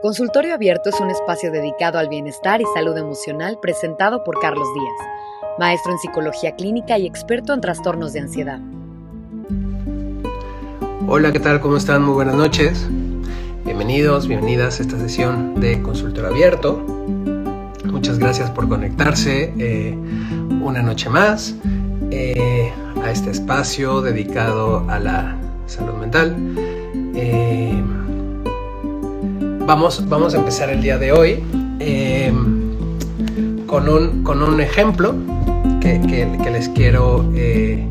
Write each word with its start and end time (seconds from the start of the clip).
Consultorio 0.00 0.54
Abierto 0.54 0.90
es 0.90 1.00
un 1.00 1.10
espacio 1.10 1.50
dedicado 1.50 1.98
al 1.98 2.08
bienestar 2.08 2.60
y 2.60 2.64
salud 2.72 2.96
emocional 2.96 3.58
presentado 3.60 4.22
por 4.22 4.38
Carlos 4.38 4.68
Díaz, 4.72 5.08
maestro 5.58 5.90
en 5.90 5.98
psicología 5.98 6.54
clínica 6.54 6.96
y 6.98 7.06
experto 7.06 7.52
en 7.52 7.60
trastornos 7.60 8.12
de 8.12 8.20
ansiedad. 8.20 8.60
Hola, 11.08 11.32
¿qué 11.32 11.40
tal? 11.40 11.60
¿Cómo 11.60 11.76
están? 11.76 12.04
Muy 12.04 12.14
buenas 12.14 12.36
noches. 12.36 12.86
Bienvenidos, 13.64 14.28
bienvenidas 14.28 14.78
a 14.78 14.82
esta 14.84 14.96
sesión 15.00 15.58
de 15.60 15.82
Consultorio 15.82 16.30
Abierto. 16.30 16.76
Muchas 17.84 18.20
gracias 18.20 18.52
por 18.52 18.68
conectarse 18.68 19.52
eh, 19.58 19.98
una 20.62 20.80
noche 20.80 21.08
más 21.08 21.56
eh, 22.12 22.72
a 23.02 23.10
este 23.10 23.30
espacio 23.30 24.00
dedicado 24.00 24.88
a 24.88 25.00
la 25.00 25.36
salud 25.66 25.94
mental. 25.94 26.36
Eh, 27.16 27.82
vamos, 29.68 30.08
vamos 30.08 30.32
a 30.32 30.38
empezar 30.38 30.70
el 30.70 30.80
día 30.80 30.96
de 30.96 31.12
hoy 31.12 31.44
eh, 31.78 32.32
con, 33.66 33.86
un, 33.86 34.24
con 34.24 34.42
un 34.42 34.62
ejemplo 34.62 35.14
que, 35.82 36.48
les 36.50 36.70
quiero, 36.70 37.30
eh, 37.34 37.86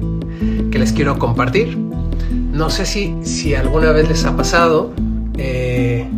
que 0.71 0.79
les 0.79 0.91
quiero 0.91 1.19
compartir. 1.19 1.77
No 1.77 2.71
sé 2.71 2.87
si, 2.87 3.15
si 3.21 3.53
alguna 3.53 3.91
vez 3.91 4.09
les 4.09 4.25
ha 4.25 4.35
pasado 4.35 4.91
eh, 5.37 6.09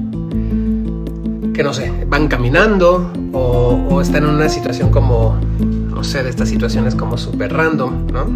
que 1.54 1.62
no 1.62 1.73
sé, 1.73 1.91
van 2.07 2.30
caminando 2.30 3.12
o, 3.34 3.85
o, 3.90 3.99
están 3.99 4.23
en 4.23 4.30
una 4.30 4.48
situación 4.48 4.91
como, 4.91 5.38
no 5.60 6.05
sé, 6.05 6.23
de 6.23 6.30
estas 6.30 6.48
situaciones 6.48 6.96
como 6.96 7.18
súper 7.18 7.52
random, 7.52 8.07
¿no? 8.13 8.27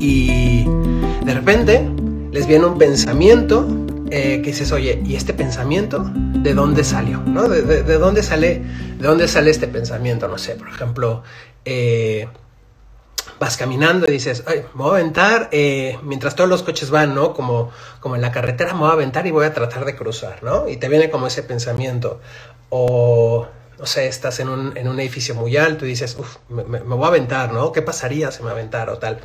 Y 0.00 0.64
de 1.24 1.34
repente 1.34 1.88
les 2.32 2.48
viene 2.48 2.66
un 2.66 2.78
pensamiento 2.78 3.64
eh, 4.10 4.40
que 4.42 4.50
dices, 4.50 4.72
oye, 4.72 5.02
¿y 5.04 5.16
este 5.16 5.34
pensamiento 5.34 6.10
de 6.14 6.54
dónde 6.54 6.84
salió? 6.84 7.18
¿no? 7.18 7.48
¿De, 7.48 7.98
dónde 7.98 8.22
sale, 8.22 8.62
¿De 8.98 9.06
dónde 9.06 9.28
sale 9.28 9.50
este 9.50 9.66
pensamiento? 9.66 10.28
No 10.28 10.38
sé, 10.38 10.54
por 10.54 10.68
ejemplo, 10.68 11.22
eh, 11.64 12.28
vas 13.40 13.56
caminando 13.56 14.06
y 14.06 14.12
dices, 14.12 14.44
Ay, 14.46 14.64
me 14.74 14.82
voy 14.82 14.90
a 14.90 15.00
aventar, 15.00 15.48
eh, 15.52 15.98
mientras 16.02 16.36
todos 16.36 16.48
los 16.48 16.62
coches 16.62 16.90
van, 16.90 17.14
¿no? 17.14 17.34
Como, 17.34 17.70
como 18.00 18.16
en 18.16 18.22
la 18.22 18.32
carretera, 18.32 18.74
me 18.74 18.80
voy 18.80 18.90
a 18.90 18.92
aventar 18.92 19.26
y 19.26 19.30
voy 19.30 19.46
a 19.46 19.52
tratar 19.52 19.84
de 19.84 19.96
cruzar, 19.96 20.42
¿no? 20.42 20.68
Y 20.68 20.76
te 20.76 20.88
viene 20.88 21.10
como 21.10 21.26
ese 21.26 21.42
pensamiento. 21.42 22.20
O, 22.68 23.46
no 23.78 23.86
sé, 23.86 24.06
estás 24.06 24.40
en 24.40 24.48
un, 24.48 24.76
en 24.76 24.88
un 24.88 24.98
edificio 25.00 25.34
muy 25.34 25.56
alto 25.56 25.84
y 25.84 25.88
dices, 25.88 26.16
uff, 26.18 26.36
me, 26.48 26.64
me, 26.64 26.78
voy 26.80 27.04
a 27.04 27.08
aventar, 27.08 27.52
¿no? 27.52 27.72
¿Qué 27.72 27.82
pasaría 27.82 28.30
si 28.30 28.42
me 28.42 28.50
aventara 28.50 28.92
o 28.92 28.98
tal? 28.98 29.20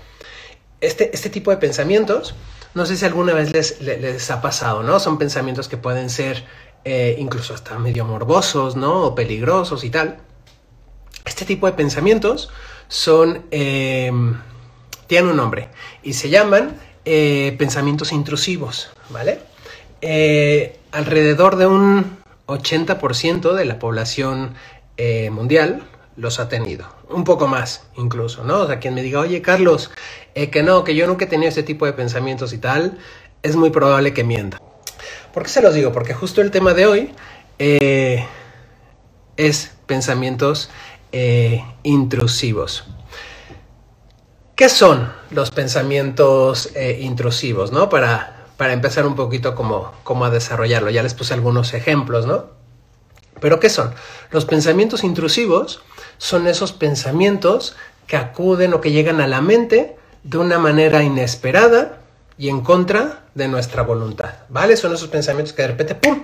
Este, 0.82 1.12
este 1.14 1.30
tipo 1.30 1.52
de 1.52 1.58
pensamientos 1.58 2.36
no 2.74 2.86
sé 2.86 2.96
si 2.96 3.06
alguna 3.06 3.34
vez 3.34 3.52
les, 3.52 3.82
les, 3.82 4.32
ha 4.32 4.42
pasado, 4.42 4.84
¿no? 4.84 5.00
Son 5.00 5.18
pensamientos 5.18 5.68
que 5.68 5.78
pueden 5.78 6.10
ser 6.10 6.46
eh, 6.86 7.16
incluso 7.20 7.54
hasta 7.54 7.78
medio 7.78 8.06
morbosos, 8.06 8.76
¿no? 8.76 9.04
O 9.04 9.16
peligrosos 9.16 9.84
y 9.84 9.90
tal. 9.90 10.20
Este 11.26 11.46
tipo 11.46 11.68
de 11.68 11.74
pensamientos 11.74 12.50
son... 12.88 13.46
Em, 13.52 14.38
tienen 15.08 15.32
un 15.32 15.36
nombre 15.36 15.68
y 16.04 16.14
se 16.14 16.30
llaman 16.30 16.80
eh, 17.04 17.54
pensamientos 17.58 18.14
intrusivos, 18.14 18.92
¿vale? 19.10 19.40
Eh, 20.00 20.80
alrededor 20.94 21.58
de 21.58 21.68
un 21.68 22.18
80% 22.48 23.54
de 23.54 23.66
la 23.66 23.78
población 23.80 24.56
mundial 25.32 25.82
los 26.16 26.40
ha 26.40 26.50
tenido. 26.50 26.86
Un 27.10 27.24
poco 27.24 27.48
más, 27.48 27.84
incluso, 27.96 28.44
¿no? 28.44 28.60
O 28.60 28.68
sea, 28.68 28.80
quien 28.80 28.94
me 28.94 29.02
diga, 29.02 29.20
oye, 29.20 29.42
Carlos, 29.42 29.92
eh, 30.36 30.50
que 30.50 30.64
no, 30.64 30.84
que 30.84 30.96
yo 30.96 31.08
nunca 31.08 31.26
he 31.26 31.28
tenido 31.28 31.50
este 31.50 31.64
tipo 31.64 31.86
de 31.86 31.94
pensamientos 31.94 32.54
y 32.54 32.58
tal, 32.58 32.98
es 33.44 33.56
muy 33.56 33.70
probable 33.70 34.14
que 34.14 34.24
mienta. 34.24 34.62
¿Por 35.34 35.44
qué 35.44 35.50
se 35.50 35.62
los 35.62 35.74
digo? 35.74 35.92
Porque 35.92 36.14
justo 36.14 36.42
el 36.42 36.52
tema 36.52 36.74
de 36.74 36.86
hoy 36.86 37.14
eh, 37.60 38.26
es 39.38 39.72
pensamientos 39.86 40.70
eh, 41.12 41.64
intrusivos. 41.84 42.86
¿Qué 44.56 44.70
son 44.70 45.12
los 45.32 45.50
pensamientos 45.50 46.70
intrusivos, 47.00 47.72
no? 47.72 47.90
Para, 47.90 48.46
para 48.58 48.74
empezar 48.74 49.08
un 49.08 49.16
poquito 49.16 49.56
como, 49.56 49.92
como 50.04 50.26
a 50.26 50.30
desarrollarlo. 50.30 50.92
Ya 50.92 51.02
les 51.02 51.16
puse 51.16 51.34
algunos 51.34 51.74
ejemplos, 51.74 52.28
¿no? 52.28 52.62
Pero 53.40 53.60
¿qué 53.60 53.70
son? 53.70 53.94
Los 54.30 54.46
pensamientos 54.46 55.04
intrusivos 55.04 55.82
son 56.22 56.46
esos 56.46 56.72
pensamientos 56.72 57.76
que 58.06 58.16
acuden 58.16 58.76
o 58.76 58.80
que 58.80 58.92
llegan 58.92 59.22
a 59.22 59.28
la 59.28 59.42
mente 59.42 59.98
de 60.22 60.38
una 60.38 60.60
manera 60.60 61.02
inesperada 61.02 61.98
y 62.38 62.50
en 62.50 62.62
contra 62.62 63.24
de 63.34 63.48
nuestra 63.48 63.82
voluntad, 63.82 64.36
¿vale? 64.48 64.78
Son 64.78 64.94
esos 64.94 65.08
pensamientos 65.08 65.52
que 65.52 65.64
de 65.64 65.70
repente, 65.70 65.96
¡pum!, 65.96 66.22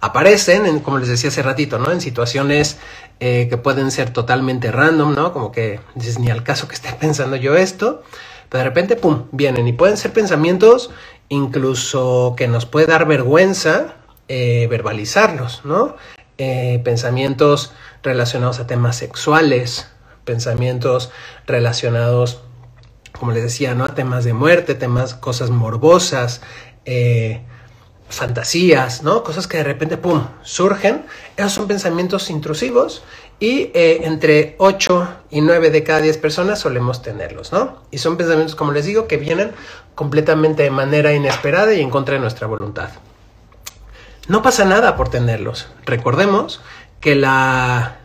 aparecen, 0.00 0.64
en, 0.64 0.80
como 0.80 0.96
les 0.96 1.08
decía 1.08 1.28
hace 1.28 1.42
ratito, 1.42 1.78
¿no? 1.78 1.92
En 1.92 2.00
situaciones 2.00 2.78
eh, 3.20 3.46
que 3.50 3.58
pueden 3.58 3.90
ser 3.90 4.14
totalmente 4.14 4.72
random, 4.72 5.14
¿no? 5.14 5.34
Como 5.34 5.52
que 5.52 5.78
dices, 5.94 6.18
ni 6.18 6.30
al 6.30 6.42
caso 6.42 6.66
que 6.66 6.76
esté 6.76 6.90
pensando 6.98 7.36
yo 7.36 7.54
esto, 7.54 8.02
pero 8.48 8.60
de 8.60 8.70
repente, 8.70 8.96
¡pum!, 8.96 9.24
vienen 9.30 9.68
y 9.68 9.74
pueden 9.74 9.98
ser 9.98 10.14
pensamientos 10.14 10.90
incluso 11.28 12.32
que 12.34 12.48
nos 12.48 12.64
puede 12.64 12.86
dar 12.86 13.06
vergüenza 13.06 13.96
eh, 14.26 14.68
verbalizarlos, 14.70 15.66
¿no? 15.66 15.96
Eh, 16.38 16.80
pensamientos 16.84 17.72
relacionados 18.02 18.58
a 18.58 18.66
temas 18.66 18.96
sexuales, 18.96 19.86
pensamientos 20.24 21.12
relacionados, 21.46 22.40
como 23.12 23.30
les 23.30 23.44
decía, 23.44 23.74
¿no? 23.74 23.84
a 23.84 23.94
temas 23.94 24.24
de 24.24 24.32
muerte, 24.32 24.74
temas, 24.74 25.14
cosas 25.14 25.50
morbosas, 25.50 26.40
eh, 26.86 27.42
fantasías, 28.08 29.02
¿no? 29.02 29.22
Cosas 29.24 29.46
que 29.46 29.58
de 29.58 29.64
repente, 29.64 29.96
¡pum!, 29.96 30.26
surgen. 30.42 31.04
Esos 31.36 31.52
son 31.52 31.66
pensamientos 31.66 32.30
intrusivos 32.30 33.02
y 33.40 33.70
eh, 33.74 34.00
entre 34.04 34.54
8 34.58 35.08
y 35.30 35.40
9 35.40 35.70
de 35.70 35.82
cada 35.84 36.00
10 36.00 36.18
personas 36.18 36.60
solemos 36.60 37.02
tenerlos, 37.02 37.52
¿no? 37.52 37.82
Y 37.90 37.98
son 37.98 38.16
pensamientos, 38.16 38.54
como 38.54 38.72
les 38.72 38.84
digo, 38.86 39.06
que 39.06 39.16
vienen 39.16 39.52
completamente 39.94 40.64
de 40.64 40.70
manera 40.70 41.12
inesperada 41.12 41.74
y 41.74 41.80
en 41.80 41.90
contra 41.90 42.14
de 42.14 42.20
nuestra 42.20 42.46
voluntad. 42.46 42.90
No 44.28 44.42
pasa 44.42 44.64
nada 44.64 44.96
por 44.96 45.08
tenerlos. 45.08 45.68
Recordemos 45.84 46.60
que 47.00 47.14
la, 47.14 47.98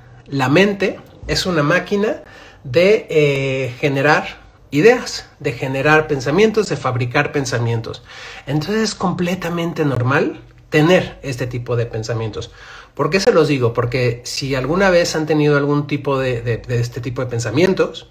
mente 0.49 0.99
es 1.27 1.45
una 1.45 1.63
máquina 1.63 2.23
de 2.63 3.07
eh, 3.09 3.75
generar 3.79 4.39
ideas, 4.71 5.29
de 5.39 5.53
generar 5.53 6.07
pensamientos, 6.07 6.67
de 6.69 6.75
fabricar 6.75 7.31
pensamientos. 7.31 8.03
Entonces 8.45 8.81
es 8.81 8.95
completamente 8.95 9.85
normal 9.85 10.41
tener 10.69 11.17
este 11.23 11.47
tipo 11.47 11.75
de 11.75 11.85
pensamientos. 11.85 12.51
¿Por 12.93 13.09
qué 13.09 13.19
se 13.19 13.31
los 13.31 13.47
digo? 13.47 13.73
Porque 13.73 14.21
si 14.25 14.55
alguna 14.55 14.89
vez 14.89 15.15
han 15.15 15.25
tenido 15.25 15.57
algún 15.57 15.87
tipo 15.87 16.19
de, 16.19 16.41
de 16.41 16.79
este 16.79 16.99
tipo 16.99 17.21
de 17.21 17.27
pensamientos 17.27 18.09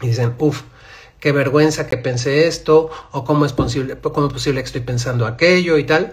y 0.00 0.08
dicen, 0.08 0.34
uff, 0.38 0.62
qué 1.20 1.32
vergüenza 1.32 1.86
que 1.86 1.96
pensé 1.96 2.46
esto, 2.48 2.90
o 3.12 3.24
cómo 3.24 3.46
es 3.46 3.52
posible, 3.52 3.96
cómo 3.98 4.26
es 4.26 4.32
posible 4.32 4.60
que 4.60 4.66
estoy 4.66 4.82
pensando 4.82 5.26
aquello 5.26 5.78
y 5.78 5.84
tal, 5.84 6.12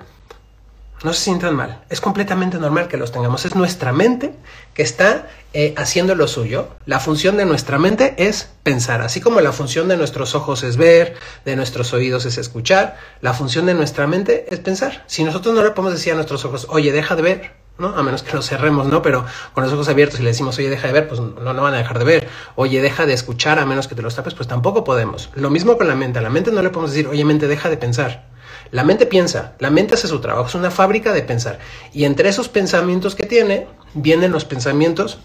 no 1.03 1.13
se 1.13 1.23
sientan 1.23 1.55
mal. 1.55 1.83
Es 1.89 1.99
completamente 1.99 2.57
normal 2.57 2.87
que 2.87 2.97
los 2.97 3.11
tengamos. 3.11 3.45
Es 3.45 3.55
nuestra 3.55 3.91
mente 3.91 4.33
que 4.73 4.83
está 4.83 5.27
eh, 5.53 5.73
haciendo 5.77 6.15
lo 6.15 6.27
suyo. 6.27 6.69
La 6.85 6.99
función 6.99 7.37
de 7.37 7.45
nuestra 7.45 7.79
mente 7.79 8.13
es 8.17 8.49
pensar. 8.63 9.01
Así 9.01 9.19
como 9.19 9.41
la 9.41 9.51
función 9.51 9.87
de 9.87 9.97
nuestros 9.97 10.35
ojos 10.35 10.63
es 10.63 10.77
ver, 10.77 11.15
de 11.43 11.55
nuestros 11.55 11.93
oídos 11.93 12.25
es 12.25 12.37
escuchar, 12.37 12.97
la 13.21 13.33
función 13.33 13.65
de 13.65 13.73
nuestra 13.73 14.05
mente 14.07 14.45
es 14.49 14.59
pensar. 14.59 15.03
Si 15.07 15.23
nosotros 15.23 15.55
no 15.55 15.63
le 15.63 15.71
podemos 15.71 15.93
decir 15.93 16.13
a 16.13 16.15
nuestros 16.15 16.45
ojos, 16.45 16.67
oye, 16.69 16.91
deja 16.91 17.15
de 17.15 17.21
ver, 17.21 17.51
¿no? 17.79 17.89
A 17.89 18.03
menos 18.03 18.21
que 18.21 18.33
los 18.33 18.47
cerremos, 18.47 18.87
¿no? 18.87 19.01
Pero 19.01 19.25
con 19.53 19.63
los 19.63 19.73
ojos 19.73 19.89
abiertos 19.89 20.19
y 20.19 20.23
le 20.23 20.29
decimos, 20.29 20.57
oye, 20.59 20.69
deja 20.69 20.87
de 20.87 20.93
ver, 20.93 21.07
pues 21.07 21.19
no, 21.19 21.53
no 21.53 21.61
van 21.61 21.73
a 21.73 21.77
dejar 21.77 21.97
de 21.99 22.05
ver. 22.05 22.27
Oye, 22.55 22.81
deja 22.81 23.05
de 23.05 23.13
escuchar 23.13 23.59
a 23.59 23.65
menos 23.65 23.87
que 23.87 23.95
te 23.95 24.01
los 24.01 24.15
tapes, 24.15 24.35
pues 24.35 24.47
tampoco 24.47 24.83
podemos. 24.83 25.29
Lo 25.33 25.49
mismo 25.49 25.77
con 25.77 25.87
la 25.87 25.95
mente. 25.95 26.19
A 26.19 26.21
la 26.21 26.29
mente 26.29 26.51
no 26.51 26.61
le 26.61 26.69
podemos 26.69 26.91
decir, 26.91 27.07
oye, 27.07 27.25
mente, 27.25 27.47
deja 27.47 27.69
de 27.69 27.77
pensar. 27.77 28.30
La 28.71 28.83
mente 28.83 29.05
piensa, 29.05 29.53
la 29.59 29.69
mente 29.69 29.95
hace 29.95 30.07
su 30.07 30.21
trabajo, 30.21 30.47
es 30.47 30.55
una 30.55 30.71
fábrica 30.71 31.11
de 31.11 31.23
pensar. 31.23 31.59
Y 31.93 32.05
entre 32.05 32.29
esos 32.29 32.47
pensamientos 32.47 33.15
que 33.15 33.25
tiene, 33.25 33.67
vienen 33.93 34.31
los 34.31 34.45
pensamientos 34.45 35.19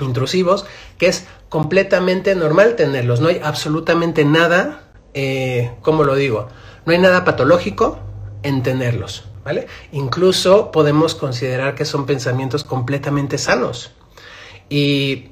intrusivos, 0.00 0.64
que 0.96 1.06
es 1.06 1.26
completamente 1.50 2.34
normal 2.34 2.74
tenerlos. 2.76 3.20
No 3.20 3.28
hay 3.28 3.40
absolutamente 3.44 4.24
nada, 4.24 4.84
eh, 5.12 5.72
¿cómo 5.82 6.04
lo 6.04 6.14
digo? 6.14 6.48
No 6.86 6.92
hay 6.92 6.98
nada 6.98 7.24
patológico 7.24 7.98
en 8.42 8.62
tenerlos, 8.62 9.24
¿vale? 9.44 9.66
Incluso 9.92 10.72
podemos 10.72 11.14
considerar 11.14 11.74
que 11.74 11.84
son 11.84 12.06
pensamientos 12.06 12.64
completamente 12.64 13.36
sanos. 13.36 13.92
Y 14.70 15.28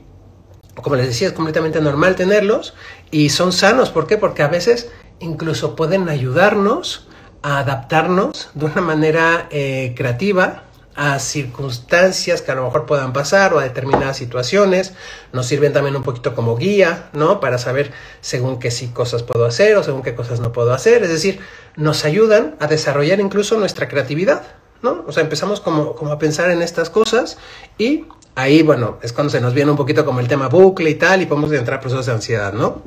como 0.75 0.97
les 0.97 1.07
decía, 1.07 1.29
es 1.29 1.33
completamente 1.35 1.81
normal 1.81 2.17
tenerlos 2.17 2.75
y 3.11 3.31
son 3.31 3.53
sanos. 3.53 3.91
¿Por 3.91 4.07
qué? 4.07 4.19
Porque 4.19 4.43
a 4.43 4.49
veces 4.49 4.91
incluso 5.21 5.75
pueden 5.75 6.09
ayudarnos 6.09 7.09
a 7.43 7.59
adaptarnos 7.59 8.51
de 8.55 8.67
una 8.67 8.81
manera 8.81 9.49
eh, 9.51 9.95
creativa 9.97 10.65
a 10.97 11.19
circunstancias 11.19 12.43
que 12.43 12.51
a 12.51 12.55
lo 12.55 12.65
mejor 12.65 12.85
puedan 12.85 13.15
pasar 13.15 13.55
o 13.55 13.59
a 13.59 13.63
determinadas 13.63 14.19
situaciones. 14.19 14.93
Nos 15.33 15.47
sirven 15.47 15.73
también 15.73 15.97
un 15.97 16.03
poquito 16.03 16.35
como 16.35 16.57
guía, 16.57 17.09
¿no? 17.15 17.41
Para 17.41 17.57
saber 17.59 17.93
según 18.21 18.59
qué 18.59 18.71
sí 18.71 18.89
cosas 18.89 19.23
puedo 19.23 19.47
hacer 19.47 19.77
o 19.77 19.83
según 19.83 20.03
qué 20.03 20.15
cosas 20.15 20.41
no 20.41 20.53
puedo 20.53 20.75
hacer. 20.75 21.03
Es 21.03 21.09
decir, 21.09 21.41
nos 21.77 22.05
ayudan 22.05 22.57
a 22.61 22.67
desarrollar 22.67 23.19
incluso 23.21 23.57
nuestra 23.59 23.89
creatividad, 23.89 24.43
¿no? 24.83 25.05
O 25.07 25.13
sea, 25.13 25.23
empezamos 25.23 25.61
como, 25.61 25.95
como 25.95 26.13
a 26.13 26.19
pensar 26.19 26.51
en 26.51 26.61
estas 26.61 26.91
cosas 26.91 27.39
y 27.79 28.05
ahí, 28.35 28.63
bueno, 28.63 28.99
es 29.03 29.15
cuando 29.15 29.31
se 29.31 29.41
nos 29.41 29.55
viene 29.55 29.71
un 29.71 29.79
poquito 29.79 30.05
como 30.05 30.21
el 30.21 30.29
tema 30.29 30.49
bucle 30.49 30.91
y 30.91 30.97
tal 30.97 31.23
y 31.23 31.27
podemos 31.27 31.51
entrar 31.53 31.79
a 31.79 31.81
procesos 31.81 32.07
de 32.07 32.13
ansiedad, 32.13 32.53
¿no? 32.53 32.83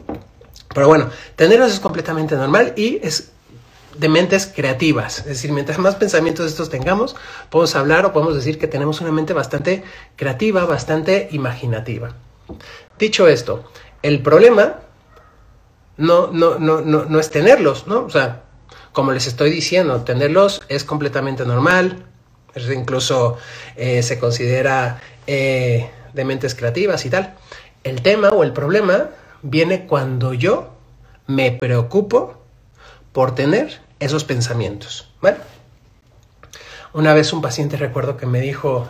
Pero 0.73 0.88
bueno, 0.88 1.09
tenerlos 1.35 1.71
es 1.71 1.79
completamente 1.79 2.35
normal 2.35 2.73
y 2.75 2.99
es 3.01 3.32
de 3.95 4.10
mentes 4.10 4.48
creativas. 4.48 5.19
Es 5.19 5.25
decir, 5.25 5.51
mientras 5.51 5.78
más 5.78 5.95
pensamientos 5.95 6.45
de 6.45 6.51
estos 6.51 6.69
tengamos, 6.69 7.16
podemos 7.50 7.75
hablar 7.75 8.06
o 8.06 8.13
podemos 8.13 8.36
decir 8.36 8.57
que 8.57 8.68
tenemos 8.68 9.01
una 9.01 9.12
mente 9.12 9.34
bastante 9.34 9.84
creativa, 10.16 10.66
bastante 10.66 11.28
imaginativa. 11.31 12.13
Dicho 12.98 13.28
esto, 13.28 13.63
el 14.01 14.22
problema 14.22 14.75
no, 15.98 16.28
no, 16.28 16.60
no, 16.60 16.81
no, 16.81 17.06
no 17.06 17.19
es 17.19 17.30
tenerlos, 17.30 17.88
¿no? 17.88 18.06
O 18.06 18.10
sea, 18.10 18.44
como 18.92 19.12
les 19.12 19.28
estoy 19.28 19.50
diciendo, 19.50 20.01
tenerlos 20.01 20.62
es 20.69 20.84
completamente 20.84 21.45
normal, 21.45 22.06
incluso 22.74 23.38
eh, 23.75 24.04
se 24.04 24.19
considera 24.19 25.01
eh, 25.28 25.90
de 26.13 26.25
mentes 26.25 26.56
creativas 26.56 27.06
y 27.06 27.10
tal. 27.10 27.36
El 27.84 28.01
tema 28.01 28.30
o 28.30 28.44
el 28.44 28.54
problema 28.54 29.10
viene 29.42 29.86
cuando 29.88 30.34
yo 30.34 30.69
me 31.28 31.51
preocupo 31.51 32.36
por 33.12 33.36
tener 33.36 33.82
esos 34.03 34.23
pensamientos. 34.23 35.09
Bueno, 35.21 35.38
una 36.94 37.13
vez 37.13 37.33
un 37.33 37.41
paciente 37.41 37.77
recuerdo 37.77 38.17
que 38.17 38.25
me 38.25 38.39
dijo, 38.39 38.88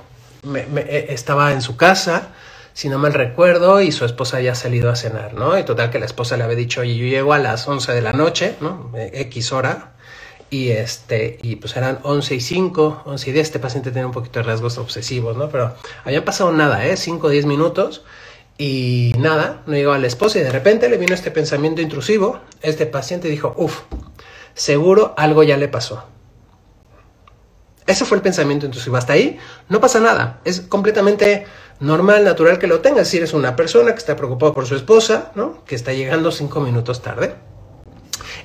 eh, 0.56 1.08
estaba 1.10 1.54
en 1.54 1.62
su 1.62 1.78
casa, 1.78 2.30
si 2.74 2.90
no 2.90 2.98
mal 2.98 3.14
recuerdo, 3.14 3.82
y 3.82 3.92
su 3.92 4.04
esposa 4.04 4.38
había 4.38 4.56
salido 4.56 4.90
a 4.90 4.96
cenar, 4.96 5.34
¿no? 5.34 5.58
Y 5.58 5.64
total 5.64 5.90
que 5.90 6.00
la 6.00 6.06
esposa 6.06 6.36
le 6.36 6.44
había 6.44 6.58
dicho, 6.58 6.82
oye, 6.82 6.96
yo 6.96 7.06
llego 7.06 7.34
a 7.34 7.40
las 7.40 7.68
11 7.68 7.94
de 7.94 8.02
la 8.02 8.14
noche, 8.14 8.56
¿no? 8.60 8.92
X 8.96 9.54
hora, 9.54 9.94
y 10.50 10.70
este, 10.70 11.40
y 11.42 11.56
pues 11.56 11.76
eran 11.78 12.00
11 12.04 12.36
y 12.36 12.40
5, 12.42 13.04
11 13.06 13.30
y 13.30 13.34
10, 13.34 13.48
este 13.48 13.60
paciente 13.60 13.92
tenía 13.92 14.06
un 14.06 14.12
poquito 14.12 14.40
de 14.40 14.44
rasgos 14.44 14.78
obsesivos, 14.78 15.38
¿no? 15.38 15.50
Pero 15.50 15.74
había 16.04 16.26
pasado 16.26 16.52
nada, 16.52 16.86
¿eh? 16.86 16.98
5 16.98 17.28
o 17.28 17.30
10 17.30 17.46
minutos, 17.46 18.04
y 18.58 19.14
nada, 19.18 19.64
no 19.66 19.74
llegó 19.74 19.94
a 19.94 19.98
la 19.98 20.08
esposa, 20.08 20.40
y 20.40 20.44
de 20.44 20.52
repente 20.52 20.90
le 20.90 20.98
vino 20.98 21.14
este 21.14 21.32
pensamiento 21.32 21.82
intrusivo, 21.82 22.40
este 22.62 22.86
paciente 22.86 23.30
dijo, 23.30 23.54
uff, 23.58 23.82
seguro 24.54 25.14
algo 25.18 25.44
ya 25.44 25.58
le 25.58 25.68
pasó. 25.68 26.04
Ese 27.86 28.06
fue 28.06 28.18
el 28.18 28.24
pensamiento 28.24 28.66
intrusivo. 28.66 28.98
Hasta 28.98 29.14
ahí 29.14 29.38
no 29.70 29.82
pasa 29.82 30.00
nada. 30.00 30.40
Es 30.46 30.62
completamente 30.62 31.46
normal, 31.80 32.24
natural 32.24 32.60
que 32.60 32.68
lo 32.68 32.80
tenga. 32.80 33.02
Es 33.02 33.08
decir, 33.08 33.24
es 33.24 33.34
una 33.34 33.56
persona 33.56 33.92
que 33.92 33.98
está 33.98 34.16
preocupada 34.16 34.54
por 34.54 34.66
su 34.66 34.76
esposa, 34.76 35.32
¿no? 35.36 35.64
Que 35.66 35.76
está 35.76 35.94
llegando 35.94 36.32
cinco 36.32 36.62
minutos 36.62 37.02
tarde. 37.02 37.36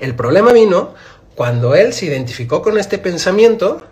El 0.01 0.15
problema 0.15 0.53
vino 0.53 0.95
cuando 1.35 1.75
él 1.75 1.93
se 1.93 2.07
identificó 2.07 2.63
con 2.63 2.79
este 2.79 2.99
pensamiento 2.99 3.83